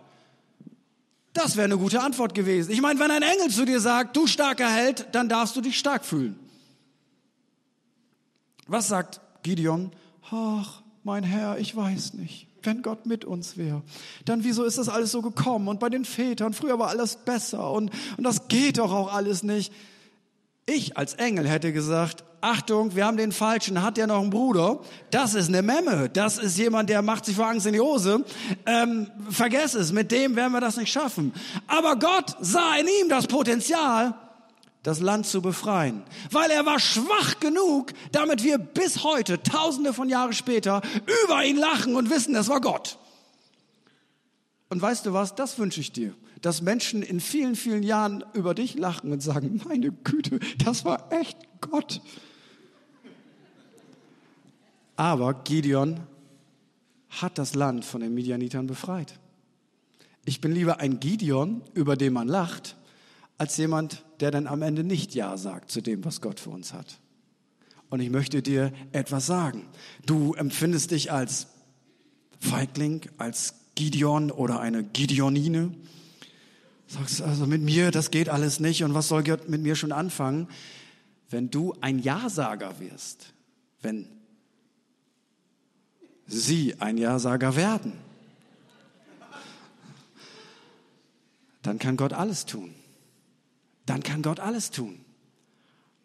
Das 1.33 1.57
wäre 1.57 1.67
eine 1.67 1.79
gute 1.79 2.01
Antwort 2.01 2.35
gewesen. 2.35 2.73
Ich 2.73 2.81
meine, 2.81 2.99
wenn 2.99 3.11
ein 3.11 3.23
Engel 3.23 3.51
zu 3.51 3.67
dir 3.67 3.79
sagt, 3.79 4.17
du 4.17 4.27
starker 4.27 4.71
Held, 4.71 5.07
dann 5.13 5.29
darfst 5.29 5.55
du 5.55 5.61
dich 5.61 5.79
stark 5.79 6.05
fühlen. 6.05 6.39
Was 8.67 8.89
sagt 8.89 9.21
Gideon? 9.43 9.93
Ach, 10.31 10.83
mein 11.05 11.23
Herr, 11.23 11.59
ich 11.59 11.77
weiß 11.77 12.15
nicht. 12.15 12.46
Wenn 12.67 12.83
Gott 12.83 13.07
mit 13.07 13.25
uns 13.25 13.57
wäre, 13.57 13.83
dann 14.25 14.45
wieso 14.45 14.65
ist 14.65 14.79
das 14.79 14.89
alles 14.89 15.13
so 15.13 15.23
gekommen? 15.23 15.69
Und 15.69 15.81
bei 15.81 15.89
den 15.89 16.05
Vätern, 16.05 16.53
früher 16.53 16.79
war 16.79 16.89
alles 16.89 17.17
besser 17.17 17.71
und, 17.71 17.91
und 18.17 18.25
das 18.25 18.49
geht 18.49 18.79
doch 18.79 18.93
auch 18.93 19.15
alles 19.15 19.43
nicht. 19.43 19.73
Ich 20.67 20.97
als 20.97 21.15
Engel 21.15 21.49
hätte 21.49 21.73
gesagt, 21.73 22.25
Achtung, 22.41 22.95
wir 22.95 23.07
haben 23.07 23.17
den 23.17 23.33
Falschen, 23.33 23.83
hat 23.83 23.97
der 23.97 24.07
noch 24.07 24.21
einen 24.21 24.31
Bruder? 24.31 24.81
Das 25.11 25.35
ist 25.35 25.49
eine 25.49 25.63
Memme, 25.63 26.09
das 26.13 26.39
ist 26.39 26.59
jemand, 26.59 26.91
der 26.91 27.03
macht 27.03 27.25
sich 27.25 27.37
vor 27.37 27.47
Angst 27.47 27.67
in 27.67 27.73
die 27.73 27.81
Hose. 27.81 28.25
Ähm, 28.67 29.09
vergess 29.31 29.75
es, 29.75 29.93
mit 29.93 30.13
dem 30.13 30.37
werden 30.37 30.53
wir 30.53 30.61
das 30.61 30.77
nicht 30.77 30.93
schaffen. 30.93 31.33
Aber 31.67 31.97
Gott 31.97 32.37
sah 32.41 32.77
in 32.77 32.87
ihm 32.87 33.09
das 33.09 33.27
Potenzial, 33.27 34.15
das 34.87 35.01
Land 35.01 35.27
zu 35.27 35.43
befreien, 35.43 36.05
weil 36.31 36.49
er 36.49 36.65
war 36.65 36.79
schwach 36.79 37.41
genug, 37.41 37.93
damit 38.13 38.45
wir 38.45 38.57
bis 38.57 39.03
heute, 39.03 39.43
tausende 39.43 39.93
von 39.93 40.09
Jahren 40.09 40.33
später, 40.33 40.81
über 41.25 41.45
ihn 41.45 41.57
lachen 41.57 41.97
und 41.97 42.09
wissen, 42.09 42.35
das 42.35 42.49
war 42.49 42.61
Gott. 42.61 42.97
Und 44.69 44.81
weißt 44.81 45.05
du 45.05 45.13
was, 45.13 45.35
das 45.35 45.59
wünsche 45.59 45.81
ich 45.81 45.91
dir, 45.91 46.15
dass 46.41 46.63
Menschen 46.63 47.03
in 47.03 47.19
vielen, 47.19 47.57
vielen 47.57 47.83
Jahren 47.83 48.25
über 48.33 48.55
dich 48.55 48.75
lachen 48.75 49.11
und 49.11 49.21
sagen, 49.25 49.61
meine 49.67 49.91
Güte, 49.91 50.39
das 50.65 50.85
war 50.85 51.13
echt 51.13 51.37
Gott. 51.61 52.01
Aber 54.95 55.35
Gideon 55.35 55.99
hat 57.09 57.39
das 57.39 57.57
Land 57.57 57.85
von 57.85 58.03
den 58.03 58.15
Midianitern 58.15 58.69
befreit. 58.69 59.19
Ich 60.25 60.41
bin 60.41 60.53
lieber 60.53 60.79
ein 60.79 61.01
Gideon, 61.01 61.63
über 61.75 61.97
den 61.97 62.13
man 62.13 62.29
lacht, 62.29 62.77
als 63.39 63.57
jemand, 63.57 64.05
der 64.21 64.31
dann 64.31 64.47
am 64.47 64.63
Ende 64.63 64.85
nicht 64.85 65.15
Ja 65.15 65.37
sagt 65.37 65.71
zu 65.71 65.81
dem, 65.81 66.05
was 66.05 66.21
Gott 66.21 66.41
für 66.41 66.51
uns 66.51 66.73
hat. 66.73 66.99
Und 67.91 68.01
ich 68.01 68.11
möchte 68.11 68.43
dir 68.43 68.73
etwas 68.93 69.27
sagen. 69.27 69.69
Du 70.07 70.35
empfindest 70.35 70.91
dich 70.91 71.13
als 71.13 71.49
Feigling, 72.41 73.03
als 73.19 73.55
Gideon 73.75 74.31
oder 74.31 74.61
eine 74.61 74.83
Gideonine. 74.83 75.73
Sagst 76.89 77.21
also 77.21 77.47
mit 77.47 77.63
mir, 77.63 77.91
das 77.91 78.11
geht 78.11 78.29
alles 78.29 78.61
nicht 78.61 78.83
und 78.85 78.95
was 78.95 79.09
soll 79.09 79.23
Gott 79.23 79.49
mit 79.49 79.61
mir 79.61 79.77
schon 79.77 79.93
anfangen? 79.93 80.49
Wenn 81.29 81.51
du 81.51 81.75
ein 81.81 81.99
Ja-Sager 81.99 82.81
wirst, 82.81 83.35
wenn 83.83 84.07
sie 86.27 86.77
ein 86.81 86.97
Ja-Sager 86.97 87.57
werden, 87.57 87.93
dann 91.63 91.79
kann 91.79 91.97
Gott 91.97 92.13
alles 92.13 92.47
tun 92.47 92.73
dann 93.87 94.03
kann 94.03 94.23
Gott 94.23 94.41
alles 94.41 94.71
tun. 94.71 95.01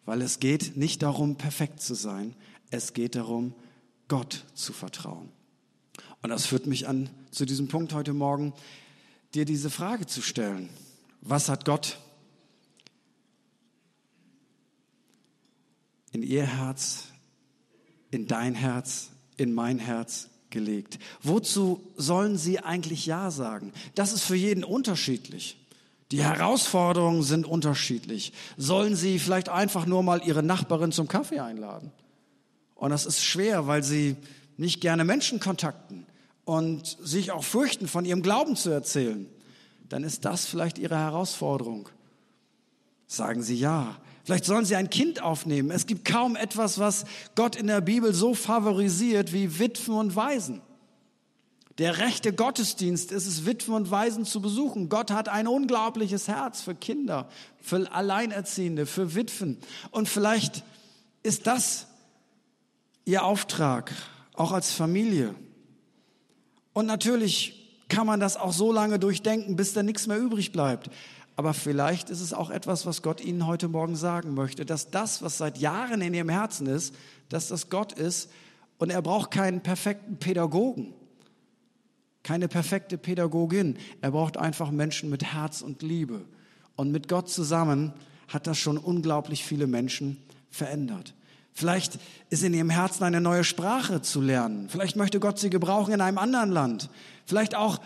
Weil 0.04 0.22
es 0.22 0.40
geht 0.40 0.76
nicht 0.76 1.02
darum, 1.02 1.36
perfekt 1.36 1.80
zu 1.80 1.94
sein, 1.94 2.34
es 2.70 2.92
geht 2.92 3.14
darum, 3.14 3.54
Gott 4.08 4.44
zu 4.54 4.72
vertrauen. 4.72 5.28
Und 6.22 6.30
das 6.30 6.46
führt 6.46 6.66
mich 6.66 6.88
an 6.88 7.10
zu 7.30 7.44
diesem 7.44 7.68
Punkt 7.68 7.92
heute 7.92 8.12
Morgen, 8.12 8.52
dir 9.34 9.44
diese 9.44 9.70
Frage 9.70 10.06
zu 10.06 10.22
stellen. 10.22 10.68
Was 11.20 11.48
hat 11.48 11.64
Gott 11.64 11.98
in 16.12 16.22
ihr 16.22 16.44
Herz, 16.44 17.08
in 18.10 18.26
dein 18.26 18.54
Herz, 18.54 19.10
in 19.36 19.52
mein 19.52 19.78
Herz 19.78 20.28
gelegt? 20.50 20.98
Wozu 21.22 21.80
sollen 21.96 22.36
sie 22.36 22.60
eigentlich 22.60 23.06
Ja 23.06 23.30
sagen? 23.30 23.72
Das 23.94 24.12
ist 24.12 24.22
für 24.22 24.36
jeden 24.36 24.64
unterschiedlich. 24.64 25.61
Die 26.12 26.22
Herausforderungen 26.22 27.22
sind 27.22 27.46
unterschiedlich. 27.46 28.34
Sollen 28.58 28.96
Sie 28.96 29.18
vielleicht 29.18 29.48
einfach 29.48 29.86
nur 29.86 30.02
mal 30.02 30.20
Ihre 30.22 30.42
Nachbarin 30.42 30.92
zum 30.92 31.08
Kaffee 31.08 31.40
einladen? 31.40 31.90
Und 32.74 32.90
das 32.90 33.06
ist 33.06 33.24
schwer, 33.24 33.66
weil 33.66 33.82
Sie 33.82 34.16
nicht 34.58 34.82
gerne 34.82 35.04
Menschen 35.04 35.40
kontakten 35.40 36.06
und 36.44 36.98
sich 37.02 37.30
auch 37.30 37.44
fürchten, 37.44 37.88
von 37.88 38.04
Ihrem 38.04 38.20
Glauben 38.20 38.56
zu 38.56 38.68
erzählen. 38.68 39.26
Dann 39.88 40.04
ist 40.04 40.26
das 40.26 40.44
vielleicht 40.44 40.78
Ihre 40.78 40.98
Herausforderung. 40.98 41.88
Sagen 43.06 43.42
Sie 43.42 43.56
ja. 43.56 43.96
Vielleicht 44.24 44.44
sollen 44.44 44.66
Sie 44.66 44.76
ein 44.76 44.90
Kind 44.90 45.22
aufnehmen. 45.22 45.70
Es 45.70 45.86
gibt 45.86 46.04
kaum 46.04 46.36
etwas, 46.36 46.78
was 46.78 47.06
Gott 47.36 47.56
in 47.56 47.68
der 47.68 47.80
Bibel 47.80 48.12
so 48.12 48.34
favorisiert 48.34 49.32
wie 49.32 49.58
Witwen 49.58 49.94
und 49.94 50.14
Waisen. 50.14 50.60
Der 51.78 51.98
rechte 51.98 52.34
Gottesdienst 52.34 53.12
ist 53.12 53.26
es, 53.26 53.46
Witwen 53.46 53.74
und 53.74 53.90
Waisen 53.90 54.26
zu 54.26 54.42
besuchen. 54.42 54.88
Gott 54.90 55.10
hat 55.10 55.28
ein 55.28 55.46
unglaubliches 55.46 56.28
Herz 56.28 56.60
für 56.60 56.74
Kinder, 56.74 57.28
für 57.60 57.90
Alleinerziehende, 57.92 58.84
für 58.84 59.14
Witwen. 59.14 59.58
Und 59.90 60.08
vielleicht 60.08 60.64
ist 61.22 61.46
das 61.46 61.86
Ihr 63.04 63.24
Auftrag, 63.24 63.92
auch 64.34 64.52
als 64.52 64.70
Familie. 64.72 65.34
Und 66.74 66.86
natürlich 66.86 67.84
kann 67.88 68.06
man 68.06 68.20
das 68.20 68.36
auch 68.36 68.52
so 68.52 68.70
lange 68.70 68.98
durchdenken, 68.98 69.56
bis 69.56 69.72
da 69.72 69.82
nichts 69.82 70.06
mehr 70.06 70.18
übrig 70.18 70.52
bleibt. 70.52 70.90
Aber 71.36 71.54
vielleicht 71.54 72.10
ist 72.10 72.20
es 72.20 72.34
auch 72.34 72.50
etwas, 72.50 72.84
was 72.84 73.00
Gott 73.00 73.22
Ihnen 73.22 73.46
heute 73.46 73.68
Morgen 73.68 73.96
sagen 73.96 74.34
möchte, 74.34 74.66
dass 74.66 74.90
das, 74.90 75.22
was 75.22 75.38
seit 75.38 75.56
Jahren 75.56 76.02
in 76.02 76.12
Ihrem 76.12 76.28
Herzen 76.28 76.66
ist, 76.66 76.94
dass 77.30 77.48
das 77.48 77.70
Gott 77.70 77.92
ist 77.92 78.30
und 78.76 78.90
er 78.90 79.00
braucht 79.00 79.30
keinen 79.30 79.62
perfekten 79.62 80.18
Pädagogen 80.18 80.92
keine 82.22 82.48
perfekte 82.48 82.98
Pädagogin. 82.98 83.76
Er 84.00 84.12
braucht 84.12 84.36
einfach 84.36 84.70
Menschen 84.70 85.10
mit 85.10 85.24
Herz 85.24 85.60
und 85.62 85.82
Liebe. 85.82 86.24
Und 86.76 86.92
mit 86.92 87.08
Gott 87.08 87.28
zusammen 87.28 87.92
hat 88.28 88.46
das 88.46 88.58
schon 88.58 88.78
unglaublich 88.78 89.44
viele 89.44 89.66
Menschen 89.66 90.22
verändert. 90.50 91.14
Vielleicht 91.52 91.98
ist 92.30 92.42
in 92.42 92.54
ihrem 92.54 92.70
Herzen 92.70 93.04
eine 93.04 93.20
neue 93.20 93.44
Sprache 93.44 94.00
zu 94.00 94.20
lernen. 94.20 94.68
Vielleicht 94.70 94.96
möchte 94.96 95.20
Gott 95.20 95.38
sie 95.38 95.50
gebrauchen 95.50 95.92
in 95.92 96.00
einem 96.00 96.18
anderen 96.18 96.50
Land. 96.50 96.88
Vielleicht 97.26 97.54
auch 97.54 97.78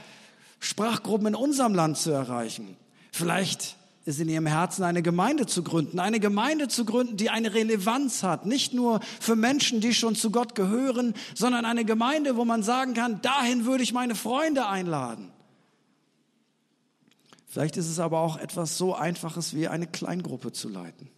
Sprachgruppen 0.61 1.29
in 1.29 1.35
unserem 1.35 1.75
Land 1.75 1.99
zu 1.99 2.11
erreichen. 2.11 2.77
Vielleicht 3.11 3.77
ist 4.07 4.21
in 4.21 4.29
ihrem 4.29 4.47
Herzen 4.47 4.85
eine 4.85 5.03
Gemeinde 5.03 5.47
zu 5.47 5.65
gründen. 5.65 5.99
Eine 5.99 6.21
Gemeinde 6.21 6.69
zu 6.69 6.85
gründen, 6.85 7.17
die 7.17 7.29
eine 7.29 7.53
Relevanz 7.53 8.23
hat. 8.23 8.47
Nicht 8.47 8.73
nur 8.73 9.01
für 9.21 9.35
Menschen, 9.35 9.81
die 9.81 9.93
schon 9.93 10.15
zu 10.15 10.31
Gott 10.31 10.55
gehören, 10.55 11.13
sondern 11.35 11.65
eine 11.65 11.85
Gemeinde, 11.85 12.37
wo 12.37 12.45
man 12.45 12.63
sagen 12.63 12.95
kann, 12.95 13.21
dahin 13.21 13.67
würde 13.67 13.83
ich 13.83 13.93
meine 13.93 14.15
Freunde 14.15 14.69
einladen. 14.69 15.33
Vielleicht 17.49 17.77
ist 17.77 17.89
es 17.89 17.99
aber 17.99 18.21
auch 18.21 18.37
etwas 18.37 18.79
so 18.79 18.95
Einfaches 18.95 19.55
wie 19.55 19.67
eine 19.67 19.89
Kleingruppe 19.89 20.53
zu 20.53 20.69
leiten. 20.69 21.09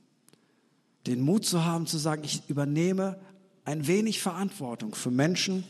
Den 1.07 1.21
Mut 1.21 1.45
zu 1.45 1.67
haben, 1.67 1.87
zu 1.87 1.99
sagen, 1.99 2.25
ich 2.25 2.49
übernehme 2.49 3.21
ein 3.67 3.87
wenig 3.87 4.23
Verantwortung 4.23 4.95
für 4.95 5.11
Menschen, 5.11 5.65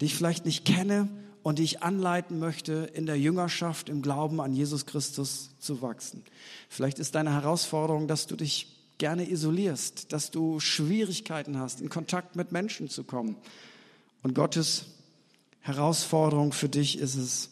die 0.00 0.06
ich 0.06 0.14
vielleicht 0.14 0.46
nicht 0.46 0.64
kenne 0.64 1.08
und 1.44 1.58
die 1.58 1.62
ich 1.62 1.82
anleiten 1.82 2.38
möchte, 2.38 2.90
in 2.94 3.04
der 3.04 3.18
Jüngerschaft, 3.18 3.90
im 3.90 4.00
Glauben 4.00 4.40
an 4.40 4.54
Jesus 4.54 4.86
Christus 4.86 5.50
zu 5.60 5.82
wachsen. 5.82 6.24
Vielleicht 6.70 6.98
ist 6.98 7.14
deine 7.14 7.34
Herausforderung, 7.34 8.08
dass 8.08 8.26
du 8.26 8.34
dich 8.34 8.74
gerne 8.96 9.30
isolierst, 9.30 10.10
dass 10.12 10.30
du 10.30 10.58
Schwierigkeiten 10.58 11.58
hast, 11.58 11.82
in 11.82 11.90
Kontakt 11.90 12.34
mit 12.34 12.50
Menschen 12.50 12.88
zu 12.88 13.04
kommen. 13.04 13.36
Und 14.22 14.34
Gottes 14.34 14.86
Herausforderung 15.60 16.52
für 16.52 16.70
dich 16.70 16.98
ist 16.98 17.16
es, 17.16 17.50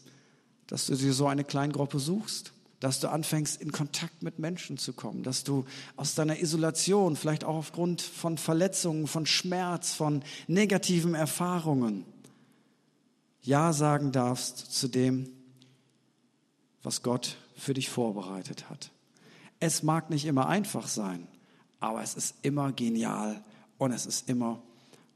dass 0.68 0.86
du 0.86 0.96
dir 0.96 1.12
so 1.12 1.26
eine 1.26 1.44
Kleingruppe 1.44 1.98
suchst, 1.98 2.54
dass 2.80 2.98
du 2.98 3.08
anfängst, 3.08 3.60
in 3.60 3.72
Kontakt 3.72 4.22
mit 4.22 4.38
Menschen 4.38 4.78
zu 4.78 4.94
kommen, 4.94 5.22
dass 5.22 5.44
du 5.44 5.66
aus 5.96 6.14
deiner 6.14 6.40
Isolation, 6.40 7.14
vielleicht 7.14 7.44
auch 7.44 7.56
aufgrund 7.56 8.00
von 8.00 8.38
Verletzungen, 8.38 9.06
von 9.06 9.26
Schmerz, 9.26 9.92
von 9.92 10.22
negativen 10.46 11.14
Erfahrungen, 11.14 12.06
ja 13.42 13.72
sagen 13.72 14.12
darfst 14.12 14.72
zu 14.72 14.88
dem, 14.88 15.28
was 16.82 17.02
Gott 17.02 17.36
für 17.56 17.74
dich 17.74 17.90
vorbereitet 17.90 18.68
hat. 18.70 18.90
Es 19.60 19.82
mag 19.82 20.10
nicht 20.10 20.24
immer 20.24 20.48
einfach 20.48 20.88
sein, 20.88 21.28
aber 21.80 22.02
es 22.02 22.14
ist 22.14 22.36
immer 22.42 22.72
genial 22.72 23.42
und 23.78 23.92
es 23.92 24.06
ist 24.06 24.28
immer 24.28 24.62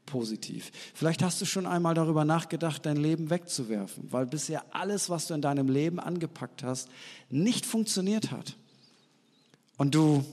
positiv. 0.05 0.71
Vielleicht 0.93 1.21
hast 1.21 1.41
du 1.41 1.45
schon 1.45 1.65
einmal 1.65 1.93
darüber 1.93 2.25
nachgedacht, 2.25 2.85
dein 2.85 2.97
Leben 2.97 3.29
wegzuwerfen, 3.29 4.11
weil 4.11 4.25
bisher 4.25 4.63
alles, 4.71 5.09
was 5.09 5.27
du 5.27 5.33
in 5.33 5.41
deinem 5.41 5.67
Leben 5.67 5.99
angepackt 5.99 6.63
hast, 6.63 6.89
nicht 7.29 7.65
funktioniert 7.65 8.31
hat. 8.31 8.55
Und 9.77 9.93
du 9.93 10.23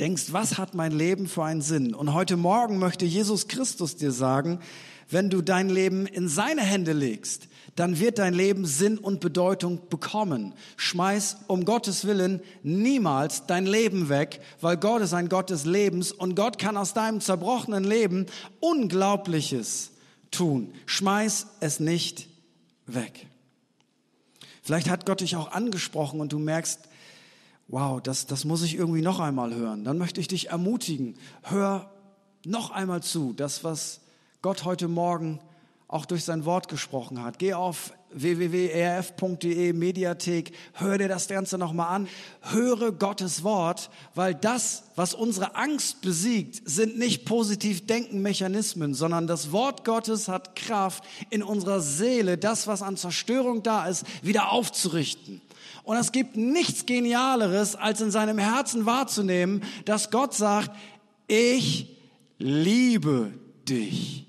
denkst, 0.00 0.32
was 0.32 0.58
hat 0.58 0.74
mein 0.74 0.92
Leben 0.92 1.28
für 1.28 1.44
einen 1.44 1.62
Sinn? 1.62 1.94
Und 1.94 2.14
heute 2.14 2.36
Morgen 2.36 2.78
möchte 2.78 3.04
Jesus 3.04 3.46
Christus 3.46 3.96
dir 3.96 4.12
sagen, 4.12 4.60
wenn 5.10 5.30
du 5.30 5.42
dein 5.42 5.68
Leben 5.68 6.06
in 6.06 6.28
seine 6.28 6.62
Hände 6.62 6.92
legst, 6.92 7.48
dann 7.76 8.00
wird 8.00 8.18
dein 8.18 8.34
Leben 8.34 8.66
Sinn 8.66 8.98
und 8.98 9.20
Bedeutung 9.20 9.88
bekommen. 9.88 10.52
Schmeiß 10.76 11.38
um 11.46 11.64
Gottes 11.64 12.06
Willen 12.06 12.40
niemals 12.62 13.46
dein 13.46 13.66
Leben 13.66 14.08
weg, 14.08 14.40
weil 14.60 14.76
Gott 14.76 15.00
ist 15.00 15.14
ein 15.14 15.28
Gott 15.28 15.50
des 15.50 15.64
Lebens 15.64 16.10
und 16.10 16.34
Gott 16.34 16.58
kann 16.58 16.76
aus 16.76 16.92
deinem 16.92 17.20
zerbrochenen 17.20 17.84
Leben 17.84 18.26
Unglaubliches 18.58 19.92
tun. 20.30 20.72
Schmeiß 20.86 21.46
es 21.60 21.78
nicht 21.78 22.28
weg. 22.86 23.26
Vielleicht 24.62 24.90
hat 24.90 25.06
Gott 25.06 25.20
dich 25.20 25.36
auch 25.36 25.52
angesprochen 25.52 26.20
und 26.20 26.32
du 26.32 26.38
merkst, 26.38 26.80
wow, 27.68 28.02
das, 28.02 28.26
das 28.26 28.44
muss 28.44 28.62
ich 28.62 28.74
irgendwie 28.74 29.02
noch 29.02 29.20
einmal 29.20 29.54
hören. 29.54 29.84
Dann 29.84 29.98
möchte 29.98 30.20
ich 30.20 30.28
dich 30.28 30.50
ermutigen, 30.50 31.14
hör 31.42 31.90
noch 32.44 32.70
einmal 32.70 33.02
zu, 33.02 33.32
das, 33.34 33.62
was 33.62 34.00
Gott 34.40 34.64
heute 34.64 34.86
Morgen 34.86 35.40
auch 35.88 36.06
durch 36.06 36.22
sein 36.22 36.44
Wort 36.44 36.68
gesprochen 36.68 37.24
hat. 37.24 37.40
Geh 37.40 37.54
auf 37.54 37.92
www.erf.de 38.10 39.72
Mediathek, 39.72 40.52
hör 40.74 40.96
dir 40.96 41.08
das 41.08 41.26
Ganze 41.26 41.58
nochmal 41.58 41.92
an, 41.92 42.08
höre 42.42 42.92
Gottes 42.92 43.42
Wort, 43.42 43.90
weil 44.14 44.36
das, 44.36 44.84
was 44.94 45.12
unsere 45.12 45.56
Angst 45.56 46.02
besiegt, 46.02 46.62
sind 46.68 46.98
nicht 46.98 47.24
positiv 47.24 47.86
denken 47.86 48.22
Mechanismen, 48.22 48.94
sondern 48.94 49.26
das 49.26 49.50
Wort 49.50 49.84
Gottes 49.84 50.28
hat 50.28 50.54
Kraft 50.54 51.02
in 51.30 51.42
unserer 51.42 51.80
Seele, 51.80 52.38
das, 52.38 52.68
was 52.68 52.80
an 52.80 52.96
Zerstörung 52.96 53.64
da 53.64 53.88
ist, 53.88 54.04
wieder 54.22 54.52
aufzurichten. 54.52 55.40
Und 55.82 55.96
es 55.96 56.12
gibt 56.12 56.36
nichts 56.36 56.86
Genialeres, 56.86 57.74
als 57.74 58.00
in 58.00 58.12
seinem 58.12 58.38
Herzen 58.38 58.86
wahrzunehmen, 58.86 59.64
dass 59.84 60.12
Gott 60.12 60.32
sagt, 60.32 60.70
ich 61.26 61.96
liebe 62.38 63.32
dich. 63.68 64.27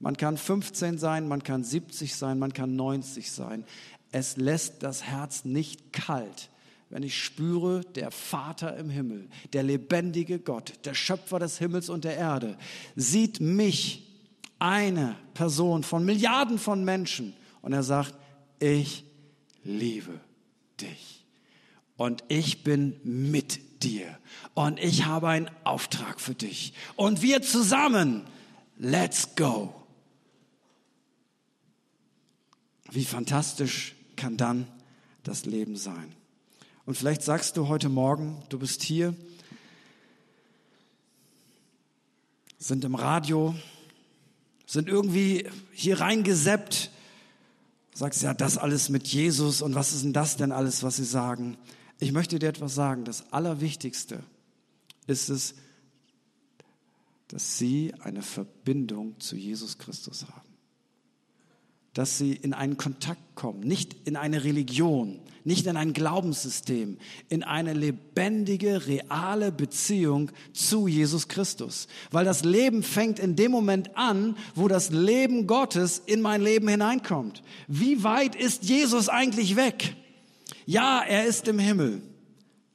Man 0.00 0.16
kann 0.16 0.36
15 0.36 0.98
sein, 0.98 1.26
man 1.28 1.42
kann 1.42 1.64
70 1.64 2.14
sein, 2.14 2.38
man 2.38 2.52
kann 2.52 2.76
90 2.76 3.30
sein. 3.32 3.64
Es 4.12 4.36
lässt 4.36 4.82
das 4.82 5.02
Herz 5.02 5.44
nicht 5.44 5.92
kalt, 5.92 6.50
wenn 6.90 7.02
ich 7.02 7.22
spüre, 7.22 7.82
der 7.94 8.10
Vater 8.10 8.76
im 8.76 8.90
Himmel, 8.90 9.28
der 9.52 9.62
lebendige 9.62 10.38
Gott, 10.38 10.72
der 10.84 10.94
Schöpfer 10.94 11.38
des 11.38 11.58
Himmels 11.58 11.88
und 11.88 12.04
der 12.04 12.16
Erde, 12.16 12.56
sieht 12.96 13.40
mich, 13.40 14.04
eine 14.60 15.14
Person 15.34 15.84
von 15.84 16.04
Milliarden 16.04 16.58
von 16.58 16.84
Menschen, 16.84 17.34
und 17.62 17.72
er 17.72 17.82
sagt, 17.82 18.14
ich 18.60 19.04
liebe 19.64 20.20
dich. 20.80 21.26
Und 21.96 22.24
ich 22.28 22.62
bin 22.62 23.00
mit 23.02 23.82
dir. 23.82 24.18
Und 24.54 24.78
ich 24.78 25.04
habe 25.04 25.28
einen 25.28 25.50
Auftrag 25.64 26.20
für 26.20 26.34
dich. 26.34 26.72
Und 26.96 27.22
wir 27.22 27.42
zusammen, 27.42 28.22
let's 28.78 29.34
go. 29.34 29.74
Wie 32.90 33.04
fantastisch 33.04 33.94
kann 34.16 34.36
dann 34.36 34.66
das 35.22 35.44
Leben 35.44 35.76
sein? 35.76 36.14
Und 36.86 36.96
vielleicht 36.96 37.22
sagst 37.22 37.56
du 37.56 37.68
heute 37.68 37.90
Morgen, 37.90 38.42
du 38.48 38.58
bist 38.58 38.82
hier, 38.82 39.14
sind 42.58 42.84
im 42.84 42.94
Radio, 42.94 43.54
sind 44.66 44.88
irgendwie 44.88 45.46
hier 45.72 46.00
reingeseppt, 46.00 46.90
sagst 47.92 48.22
ja, 48.22 48.32
das 48.32 48.56
alles 48.56 48.88
mit 48.88 49.06
Jesus 49.06 49.60
und 49.60 49.74
was 49.74 49.92
ist 49.92 50.04
denn 50.04 50.14
das 50.14 50.36
denn 50.36 50.50
alles, 50.50 50.82
was 50.82 50.96
sie 50.96 51.04
sagen? 51.04 51.58
Ich 52.00 52.12
möchte 52.12 52.38
dir 52.38 52.48
etwas 52.48 52.74
sagen. 52.74 53.04
Das 53.04 53.32
Allerwichtigste 53.32 54.22
ist 55.06 55.28
es, 55.28 55.54
dass 57.28 57.58
sie 57.58 57.92
eine 58.00 58.22
Verbindung 58.22 59.20
zu 59.20 59.36
Jesus 59.36 59.76
Christus 59.76 60.24
haben 60.24 60.47
dass 61.98 62.16
sie 62.16 62.32
in 62.32 62.54
einen 62.54 62.76
Kontakt 62.76 63.34
kommen, 63.34 63.58
nicht 63.58 63.96
in 64.04 64.14
eine 64.14 64.44
Religion, 64.44 65.18
nicht 65.42 65.66
in 65.66 65.76
ein 65.76 65.92
Glaubenssystem, 65.92 66.96
in 67.28 67.42
eine 67.42 67.72
lebendige, 67.72 68.86
reale 68.86 69.50
Beziehung 69.50 70.30
zu 70.52 70.86
Jesus 70.86 71.26
Christus. 71.26 71.88
Weil 72.12 72.24
das 72.24 72.44
Leben 72.44 72.84
fängt 72.84 73.18
in 73.18 73.34
dem 73.34 73.50
Moment 73.50 73.96
an, 73.96 74.36
wo 74.54 74.68
das 74.68 74.90
Leben 74.92 75.48
Gottes 75.48 76.00
in 76.06 76.20
mein 76.20 76.40
Leben 76.40 76.68
hineinkommt. 76.68 77.42
Wie 77.66 78.04
weit 78.04 78.36
ist 78.36 78.62
Jesus 78.62 79.08
eigentlich 79.08 79.56
weg? 79.56 79.96
Ja, 80.66 81.02
er 81.02 81.26
ist 81.26 81.48
im 81.48 81.58
Himmel. 81.58 82.00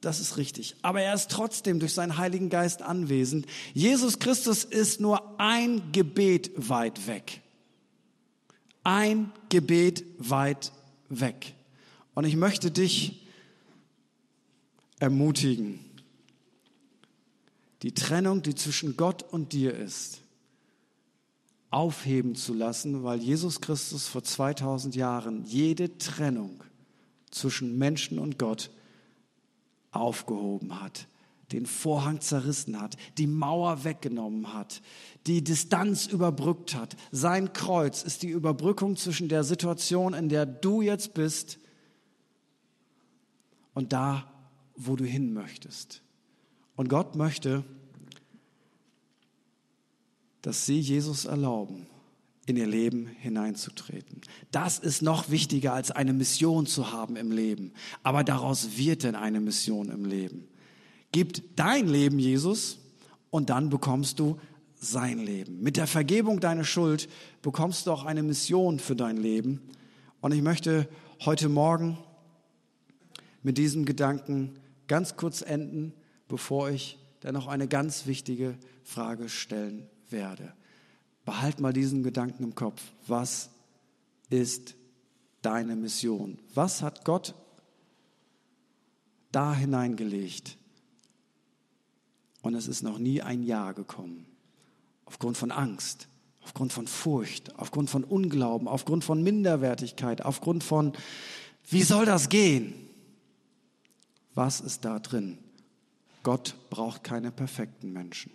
Das 0.02 0.20
ist 0.20 0.36
richtig. 0.36 0.76
Aber 0.82 1.00
er 1.00 1.14
ist 1.14 1.30
trotzdem 1.30 1.80
durch 1.80 1.94
seinen 1.94 2.18
Heiligen 2.18 2.50
Geist 2.50 2.82
anwesend. 2.82 3.46
Jesus 3.72 4.18
Christus 4.18 4.64
ist 4.64 5.00
nur 5.00 5.40
ein 5.40 5.92
Gebet 5.92 6.50
weit 6.56 7.06
weg 7.06 7.40
ein 8.84 9.32
Gebet 9.48 10.04
weit 10.18 10.72
weg. 11.08 11.54
Und 12.14 12.24
ich 12.24 12.36
möchte 12.36 12.70
dich 12.70 13.26
ermutigen, 15.00 15.80
die 17.82 17.92
Trennung, 17.92 18.42
die 18.42 18.54
zwischen 18.54 18.96
Gott 18.96 19.22
und 19.22 19.52
dir 19.52 19.74
ist, 19.74 20.20
aufheben 21.70 22.36
zu 22.36 22.54
lassen, 22.54 23.02
weil 23.02 23.18
Jesus 23.20 23.60
Christus 23.60 24.06
vor 24.06 24.22
2000 24.22 24.94
Jahren 24.94 25.44
jede 25.44 25.98
Trennung 25.98 26.62
zwischen 27.30 27.76
Menschen 27.78 28.18
und 28.18 28.38
Gott 28.38 28.70
aufgehoben 29.90 30.80
hat, 30.80 31.08
den 31.52 31.66
Vorhang 31.66 32.20
zerrissen 32.20 32.80
hat, 32.80 32.96
die 33.18 33.26
Mauer 33.26 33.84
weggenommen 33.84 34.52
hat, 34.52 34.82
die 35.26 35.44
Distanz 35.44 36.06
überbrückt 36.06 36.74
hat. 36.74 36.96
Sein 37.12 37.52
Kreuz 37.52 38.02
ist 38.02 38.22
die 38.22 38.30
Überbrückung 38.30 38.96
zwischen 38.96 39.28
der 39.28 39.44
Situation, 39.44 40.14
in 40.14 40.28
der 40.28 40.46
du 40.46 40.82
jetzt 40.82 41.14
bist, 41.14 41.58
und 43.74 43.92
da, 43.92 44.32
wo 44.76 44.96
du 44.96 45.04
hin 45.04 45.32
möchtest. 45.32 46.02
Und 46.76 46.88
Gott 46.88 47.16
möchte, 47.16 47.64
dass 50.42 50.66
sie 50.66 50.78
Jesus 50.78 51.24
erlauben, 51.24 51.86
in 52.46 52.56
ihr 52.56 52.66
Leben 52.66 53.06
hineinzutreten. 53.06 54.20
Das 54.50 54.78
ist 54.78 55.02
noch 55.02 55.30
wichtiger 55.30 55.72
als 55.72 55.90
eine 55.90 56.12
Mission 56.12 56.66
zu 56.66 56.92
haben 56.92 57.16
im 57.16 57.32
Leben. 57.32 57.72
Aber 58.02 58.22
daraus 58.24 58.76
wird 58.76 59.02
denn 59.02 59.14
eine 59.14 59.40
Mission 59.40 59.88
im 59.90 60.04
Leben. 60.04 60.48
Gib 61.14 61.54
dein 61.54 61.86
Leben 61.86 62.18
Jesus 62.18 62.80
und 63.30 63.48
dann 63.48 63.70
bekommst 63.70 64.18
du 64.18 64.40
sein 64.74 65.20
Leben. 65.20 65.62
Mit 65.62 65.76
der 65.76 65.86
Vergebung 65.86 66.40
deiner 66.40 66.64
Schuld 66.64 67.08
bekommst 67.40 67.86
du 67.86 67.92
auch 67.92 68.04
eine 68.04 68.24
Mission 68.24 68.80
für 68.80 68.96
dein 68.96 69.16
Leben. 69.16 69.62
Und 70.20 70.32
ich 70.32 70.42
möchte 70.42 70.88
heute 71.24 71.48
Morgen 71.48 71.98
mit 73.44 73.58
diesem 73.58 73.84
Gedanken 73.84 74.58
ganz 74.88 75.14
kurz 75.14 75.40
enden, 75.40 75.92
bevor 76.26 76.70
ich 76.70 76.98
dann 77.20 77.34
noch 77.34 77.46
eine 77.46 77.68
ganz 77.68 78.06
wichtige 78.06 78.58
Frage 78.82 79.28
stellen 79.28 79.86
werde. 80.10 80.52
Behalt 81.24 81.60
mal 81.60 81.72
diesen 81.72 82.02
Gedanken 82.02 82.42
im 82.42 82.56
Kopf. 82.56 82.82
Was 83.06 83.50
ist 84.30 84.74
deine 85.42 85.76
Mission? 85.76 86.40
Was 86.54 86.82
hat 86.82 87.04
Gott 87.04 87.36
da 89.30 89.54
hineingelegt? 89.54 90.58
Und 92.44 92.54
es 92.54 92.68
ist 92.68 92.82
noch 92.82 92.98
nie 92.98 93.22
ein 93.22 93.42
Ja 93.42 93.72
gekommen. 93.72 94.26
Aufgrund 95.06 95.38
von 95.38 95.50
Angst, 95.50 96.08
aufgrund 96.42 96.74
von 96.74 96.86
Furcht, 96.86 97.58
aufgrund 97.58 97.88
von 97.88 98.04
Unglauben, 98.04 98.68
aufgrund 98.68 99.02
von 99.02 99.22
Minderwertigkeit, 99.22 100.20
aufgrund 100.20 100.62
von, 100.62 100.92
wie 101.70 101.82
soll 101.82 102.04
das 102.04 102.28
gehen? 102.28 102.74
Was 104.34 104.60
ist 104.60 104.84
da 104.84 104.98
drin? 104.98 105.38
Gott 106.22 106.54
braucht 106.68 107.02
keine 107.02 107.32
perfekten 107.32 107.94
Menschen. 107.94 108.30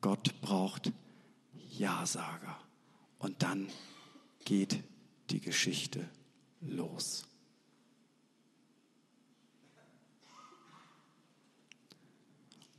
Gott 0.00 0.40
braucht 0.40 0.90
Ja-Sager. 1.72 2.56
Und 3.18 3.42
dann 3.42 3.68
geht 4.46 4.82
die 5.28 5.40
Geschichte 5.40 6.08
los. 6.62 7.26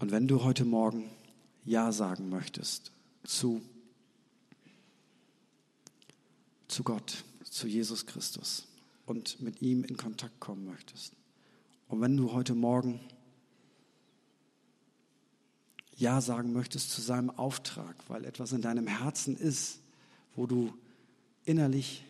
Und 0.02 0.10
wenn 0.10 0.28
du 0.28 0.44
heute 0.44 0.66
Morgen 0.66 1.12
Ja 1.64 1.92
sagen 1.92 2.30
möchtest 2.30 2.92
zu, 3.24 3.62
zu 6.68 6.82
Gott, 6.82 7.24
zu 7.44 7.68
Jesus 7.68 8.08
Christus 8.08 8.66
und 9.06 9.40
mit 9.42 9.62
ihm 9.62 9.84
in 9.84 9.98
Kontakt 9.98 10.40
kommen 10.40 10.66
möchtest, 10.66 11.14
und 11.88 12.02
wenn 12.02 12.18
du 12.18 12.32
heute 12.32 12.56
Morgen 12.56 13.00
Ja 15.96 16.20
sagen 16.20 16.52
möchtest 16.52 16.90
zu 16.90 17.02
seinem 17.02 17.30
Auftrag, 17.30 17.96
weil 18.08 18.26
etwas 18.26 18.54
in 18.54 18.64
deinem 18.64 18.88
Herzen 18.88 19.38
ist, 19.38 19.82
wo 20.36 20.48
du 20.48 20.74
innerlich 21.46 22.04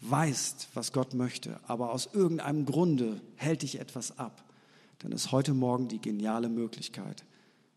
weißt, 0.00 0.68
was 0.72 0.90
Gott 0.90 1.12
möchte, 1.12 1.60
aber 1.68 1.92
aus 1.92 2.08
irgendeinem 2.14 2.64
Grunde 2.64 3.20
hält 3.34 3.60
dich 3.60 3.78
etwas 3.78 4.18
ab, 4.18 4.45
dann 4.98 5.12
ist 5.12 5.32
heute 5.32 5.54
Morgen 5.54 5.88
die 5.88 6.00
geniale 6.00 6.48
Möglichkeit, 6.48 7.24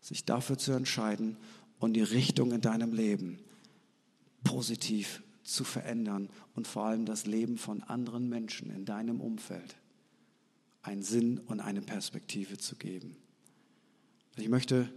sich 0.00 0.24
dafür 0.24 0.58
zu 0.58 0.72
entscheiden 0.72 1.36
und 1.78 1.94
die 1.94 2.02
Richtung 2.02 2.52
in 2.52 2.60
deinem 2.60 2.92
Leben 2.92 3.38
positiv 4.44 5.22
zu 5.42 5.64
verändern 5.64 6.28
und 6.54 6.66
vor 6.66 6.84
allem 6.84 7.06
das 7.06 7.26
Leben 7.26 7.58
von 7.58 7.82
anderen 7.82 8.28
Menschen 8.28 8.70
in 8.70 8.84
deinem 8.84 9.20
Umfeld 9.20 9.76
einen 10.82 11.02
Sinn 11.02 11.38
und 11.38 11.60
eine 11.60 11.82
Perspektive 11.82 12.56
zu 12.58 12.76
geben. 12.76 13.16
Ich 14.36 14.48
möchte 14.48 14.88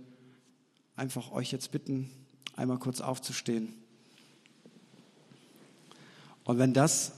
einfach 0.96 1.32
euch 1.32 1.52
jetzt 1.52 1.72
bitten, 1.72 2.10
einmal 2.56 2.80
kurz 2.80 3.02
aufzustehen. 3.02 3.74
Und 6.44 6.60
wenn 6.60 6.74
das, 6.74 7.14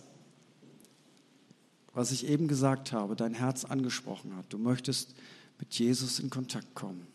was 1.96 2.12
ich 2.12 2.28
eben 2.28 2.48
gesagt 2.48 2.92
habe, 2.92 3.16
dein 3.16 3.34
Herz 3.34 3.66
angesprochen 3.66 4.36
hat, 4.36 4.46
du 4.50 4.58
möchtest 4.58 5.16
mit 5.58 5.74
Jesus 5.74 6.20
in 6.20 6.30
Kontakt 6.30 6.76
kommen, 6.76 7.08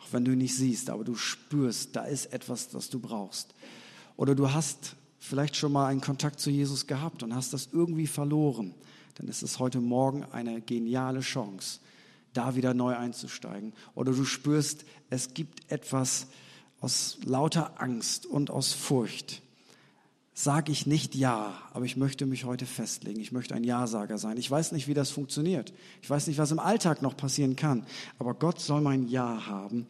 auch 0.00 0.12
wenn 0.12 0.24
du 0.24 0.32
ihn 0.32 0.38
nicht 0.38 0.54
siehst, 0.54 0.90
aber 0.90 1.02
du 1.02 1.16
spürst, 1.16 1.96
da 1.96 2.04
ist 2.04 2.26
etwas, 2.26 2.68
das 2.68 2.90
du 2.90 3.00
brauchst. 3.00 3.54
Oder 4.16 4.34
du 4.34 4.52
hast 4.52 4.94
vielleicht 5.18 5.56
schon 5.56 5.72
mal 5.72 5.88
einen 5.88 6.00
Kontakt 6.00 6.38
zu 6.38 6.50
Jesus 6.50 6.86
gehabt 6.86 7.22
und 7.22 7.34
hast 7.34 7.52
das 7.52 7.70
irgendwie 7.72 8.06
verloren 8.06 8.74
dann 9.18 9.26
ist 9.26 9.42
es 9.42 9.58
heute 9.58 9.80
Morgen 9.80 10.24
eine 10.30 10.60
geniale 10.60 11.20
Chance, 11.20 11.80
da 12.34 12.54
wieder 12.54 12.72
neu 12.72 12.96
einzusteigen. 12.96 13.72
Oder 13.94 14.12
du 14.12 14.24
spürst, 14.24 14.84
es 15.10 15.34
gibt 15.34 15.70
etwas 15.70 16.28
aus 16.80 17.18
lauter 17.24 17.80
Angst 17.80 18.26
und 18.26 18.50
aus 18.50 18.72
Furcht. 18.72 19.42
Sage 20.40 20.70
ich 20.70 20.86
nicht 20.86 21.16
Ja, 21.16 21.60
aber 21.72 21.84
ich 21.84 21.96
möchte 21.96 22.24
mich 22.24 22.44
heute 22.44 22.64
festlegen. 22.64 23.18
Ich 23.18 23.32
möchte 23.32 23.56
ein 23.56 23.64
Ja-Sager 23.64 24.18
sein. 24.18 24.36
Ich 24.36 24.48
weiß 24.48 24.70
nicht, 24.70 24.86
wie 24.86 24.94
das 24.94 25.10
funktioniert. 25.10 25.72
Ich 26.00 26.08
weiß 26.08 26.28
nicht, 26.28 26.38
was 26.38 26.52
im 26.52 26.60
Alltag 26.60 27.02
noch 27.02 27.16
passieren 27.16 27.56
kann. 27.56 27.84
Aber 28.20 28.34
Gott 28.34 28.60
soll 28.60 28.80
mein 28.80 29.08
Ja 29.08 29.48
haben, 29.48 29.88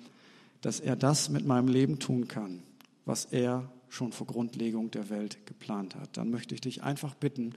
dass 0.62 0.80
er 0.80 0.96
das 0.96 1.28
mit 1.28 1.44
meinem 1.44 1.68
Leben 1.68 1.98
tun 1.98 2.28
kann, 2.28 2.62
was 3.04 3.26
er 3.26 3.70
schon 3.90 4.10
vor 4.10 4.26
Grundlegung 4.26 4.90
der 4.90 5.10
Welt 5.10 5.36
geplant 5.44 5.94
hat. 5.96 6.16
Dann 6.16 6.30
möchte 6.30 6.54
ich 6.54 6.62
dich 6.62 6.82
einfach 6.82 7.14
bitten, 7.14 7.52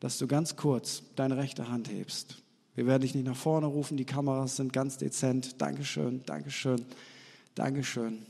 dass 0.00 0.16
du 0.16 0.26
ganz 0.26 0.56
kurz 0.56 1.02
deine 1.16 1.36
rechte 1.36 1.68
Hand 1.68 1.90
hebst. 1.90 2.38
Wir 2.74 2.86
werden 2.86 3.02
dich 3.02 3.14
nicht 3.14 3.26
nach 3.26 3.36
vorne 3.36 3.66
rufen, 3.66 3.98
die 3.98 4.06
Kameras 4.06 4.56
sind 4.56 4.72
ganz 4.72 4.96
dezent. 4.96 5.60
Dankeschön, 5.60 6.22
Dankeschön, 6.24 6.82
Dankeschön. 7.54 8.20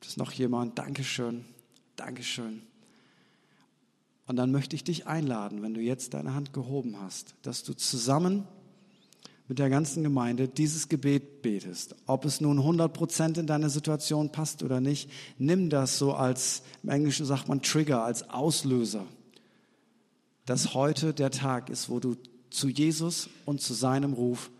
Gibt 0.00 0.10
es 0.10 0.16
noch 0.16 0.32
jemand? 0.32 0.76
Dankeschön, 0.76 1.44
Dankeschön. 1.94 2.62
Und 4.26 4.36
dann 4.36 4.52
möchte 4.52 4.76
ich 4.76 4.84
dich 4.84 5.06
einladen, 5.06 5.62
wenn 5.62 5.74
du 5.74 5.80
jetzt 5.80 6.14
deine 6.14 6.34
Hand 6.34 6.52
gehoben 6.52 7.00
hast, 7.00 7.34
dass 7.42 7.64
du 7.64 7.74
zusammen 7.74 8.46
mit 9.48 9.58
der 9.58 9.68
ganzen 9.68 10.02
Gemeinde 10.02 10.48
dieses 10.48 10.88
Gebet 10.88 11.42
betest. 11.42 11.96
Ob 12.06 12.24
es 12.24 12.40
nun 12.40 12.58
100 12.58 12.92
Prozent 12.92 13.38
in 13.38 13.46
deine 13.46 13.68
Situation 13.68 14.30
passt 14.30 14.62
oder 14.62 14.80
nicht, 14.80 15.10
nimm 15.38 15.68
das 15.68 15.98
so 15.98 16.14
als, 16.14 16.62
im 16.82 16.90
Englischen 16.90 17.26
sagt 17.26 17.48
man 17.48 17.60
Trigger, 17.60 18.04
als 18.04 18.30
Auslöser 18.30 19.06
dass 20.46 20.74
heute 20.74 21.14
der 21.14 21.30
Tag 21.30 21.70
ist, 21.70 21.88
wo 21.88 22.00
du 22.00 22.16
zu 22.50 22.68
Jesus 22.68 23.28
und 23.44 23.60
zu 23.60 23.74
seinem 23.74 24.12
Ruf 24.12 24.50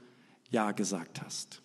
Ja 0.50 0.72
gesagt 0.72 1.22
hast. 1.22 1.60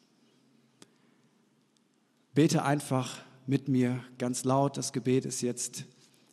Bete 2.34 2.64
einfach 2.64 3.18
mit 3.46 3.68
mir 3.68 4.04
ganz 4.18 4.44
laut. 4.44 4.78
Das 4.78 4.92
Gebet 4.92 5.26
ist 5.26 5.42
jetzt 5.42 5.86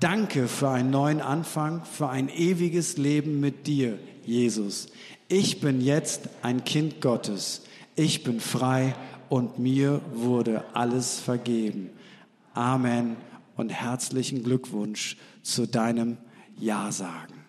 Danke 0.00 0.48
für 0.48 0.70
einen 0.70 0.88
neuen 0.88 1.20
Anfang, 1.20 1.84
für 1.84 2.08
ein 2.08 2.30
ewiges 2.30 2.96
Leben 2.96 3.38
mit 3.38 3.66
dir, 3.66 3.98
Jesus. 4.24 4.88
Ich 5.28 5.60
bin 5.60 5.82
jetzt 5.82 6.30
ein 6.40 6.64
Kind 6.64 7.02
Gottes. 7.02 7.64
Ich 7.96 8.22
bin 8.22 8.40
frei 8.40 8.94
und 9.28 9.58
mir 9.58 10.00
wurde 10.14 10.64
alles 10.72 11.20
vergeben. 11.20 11.90
Amen 12.54 13.18
und 13.56 13.68
herzlichen 13.68 14.42
Glückwunsch 14.42 15.18
zu 15.42 15.68
deinem 15.68 16.16
Ja 16.58 16.90
sagen. 16.92 17.39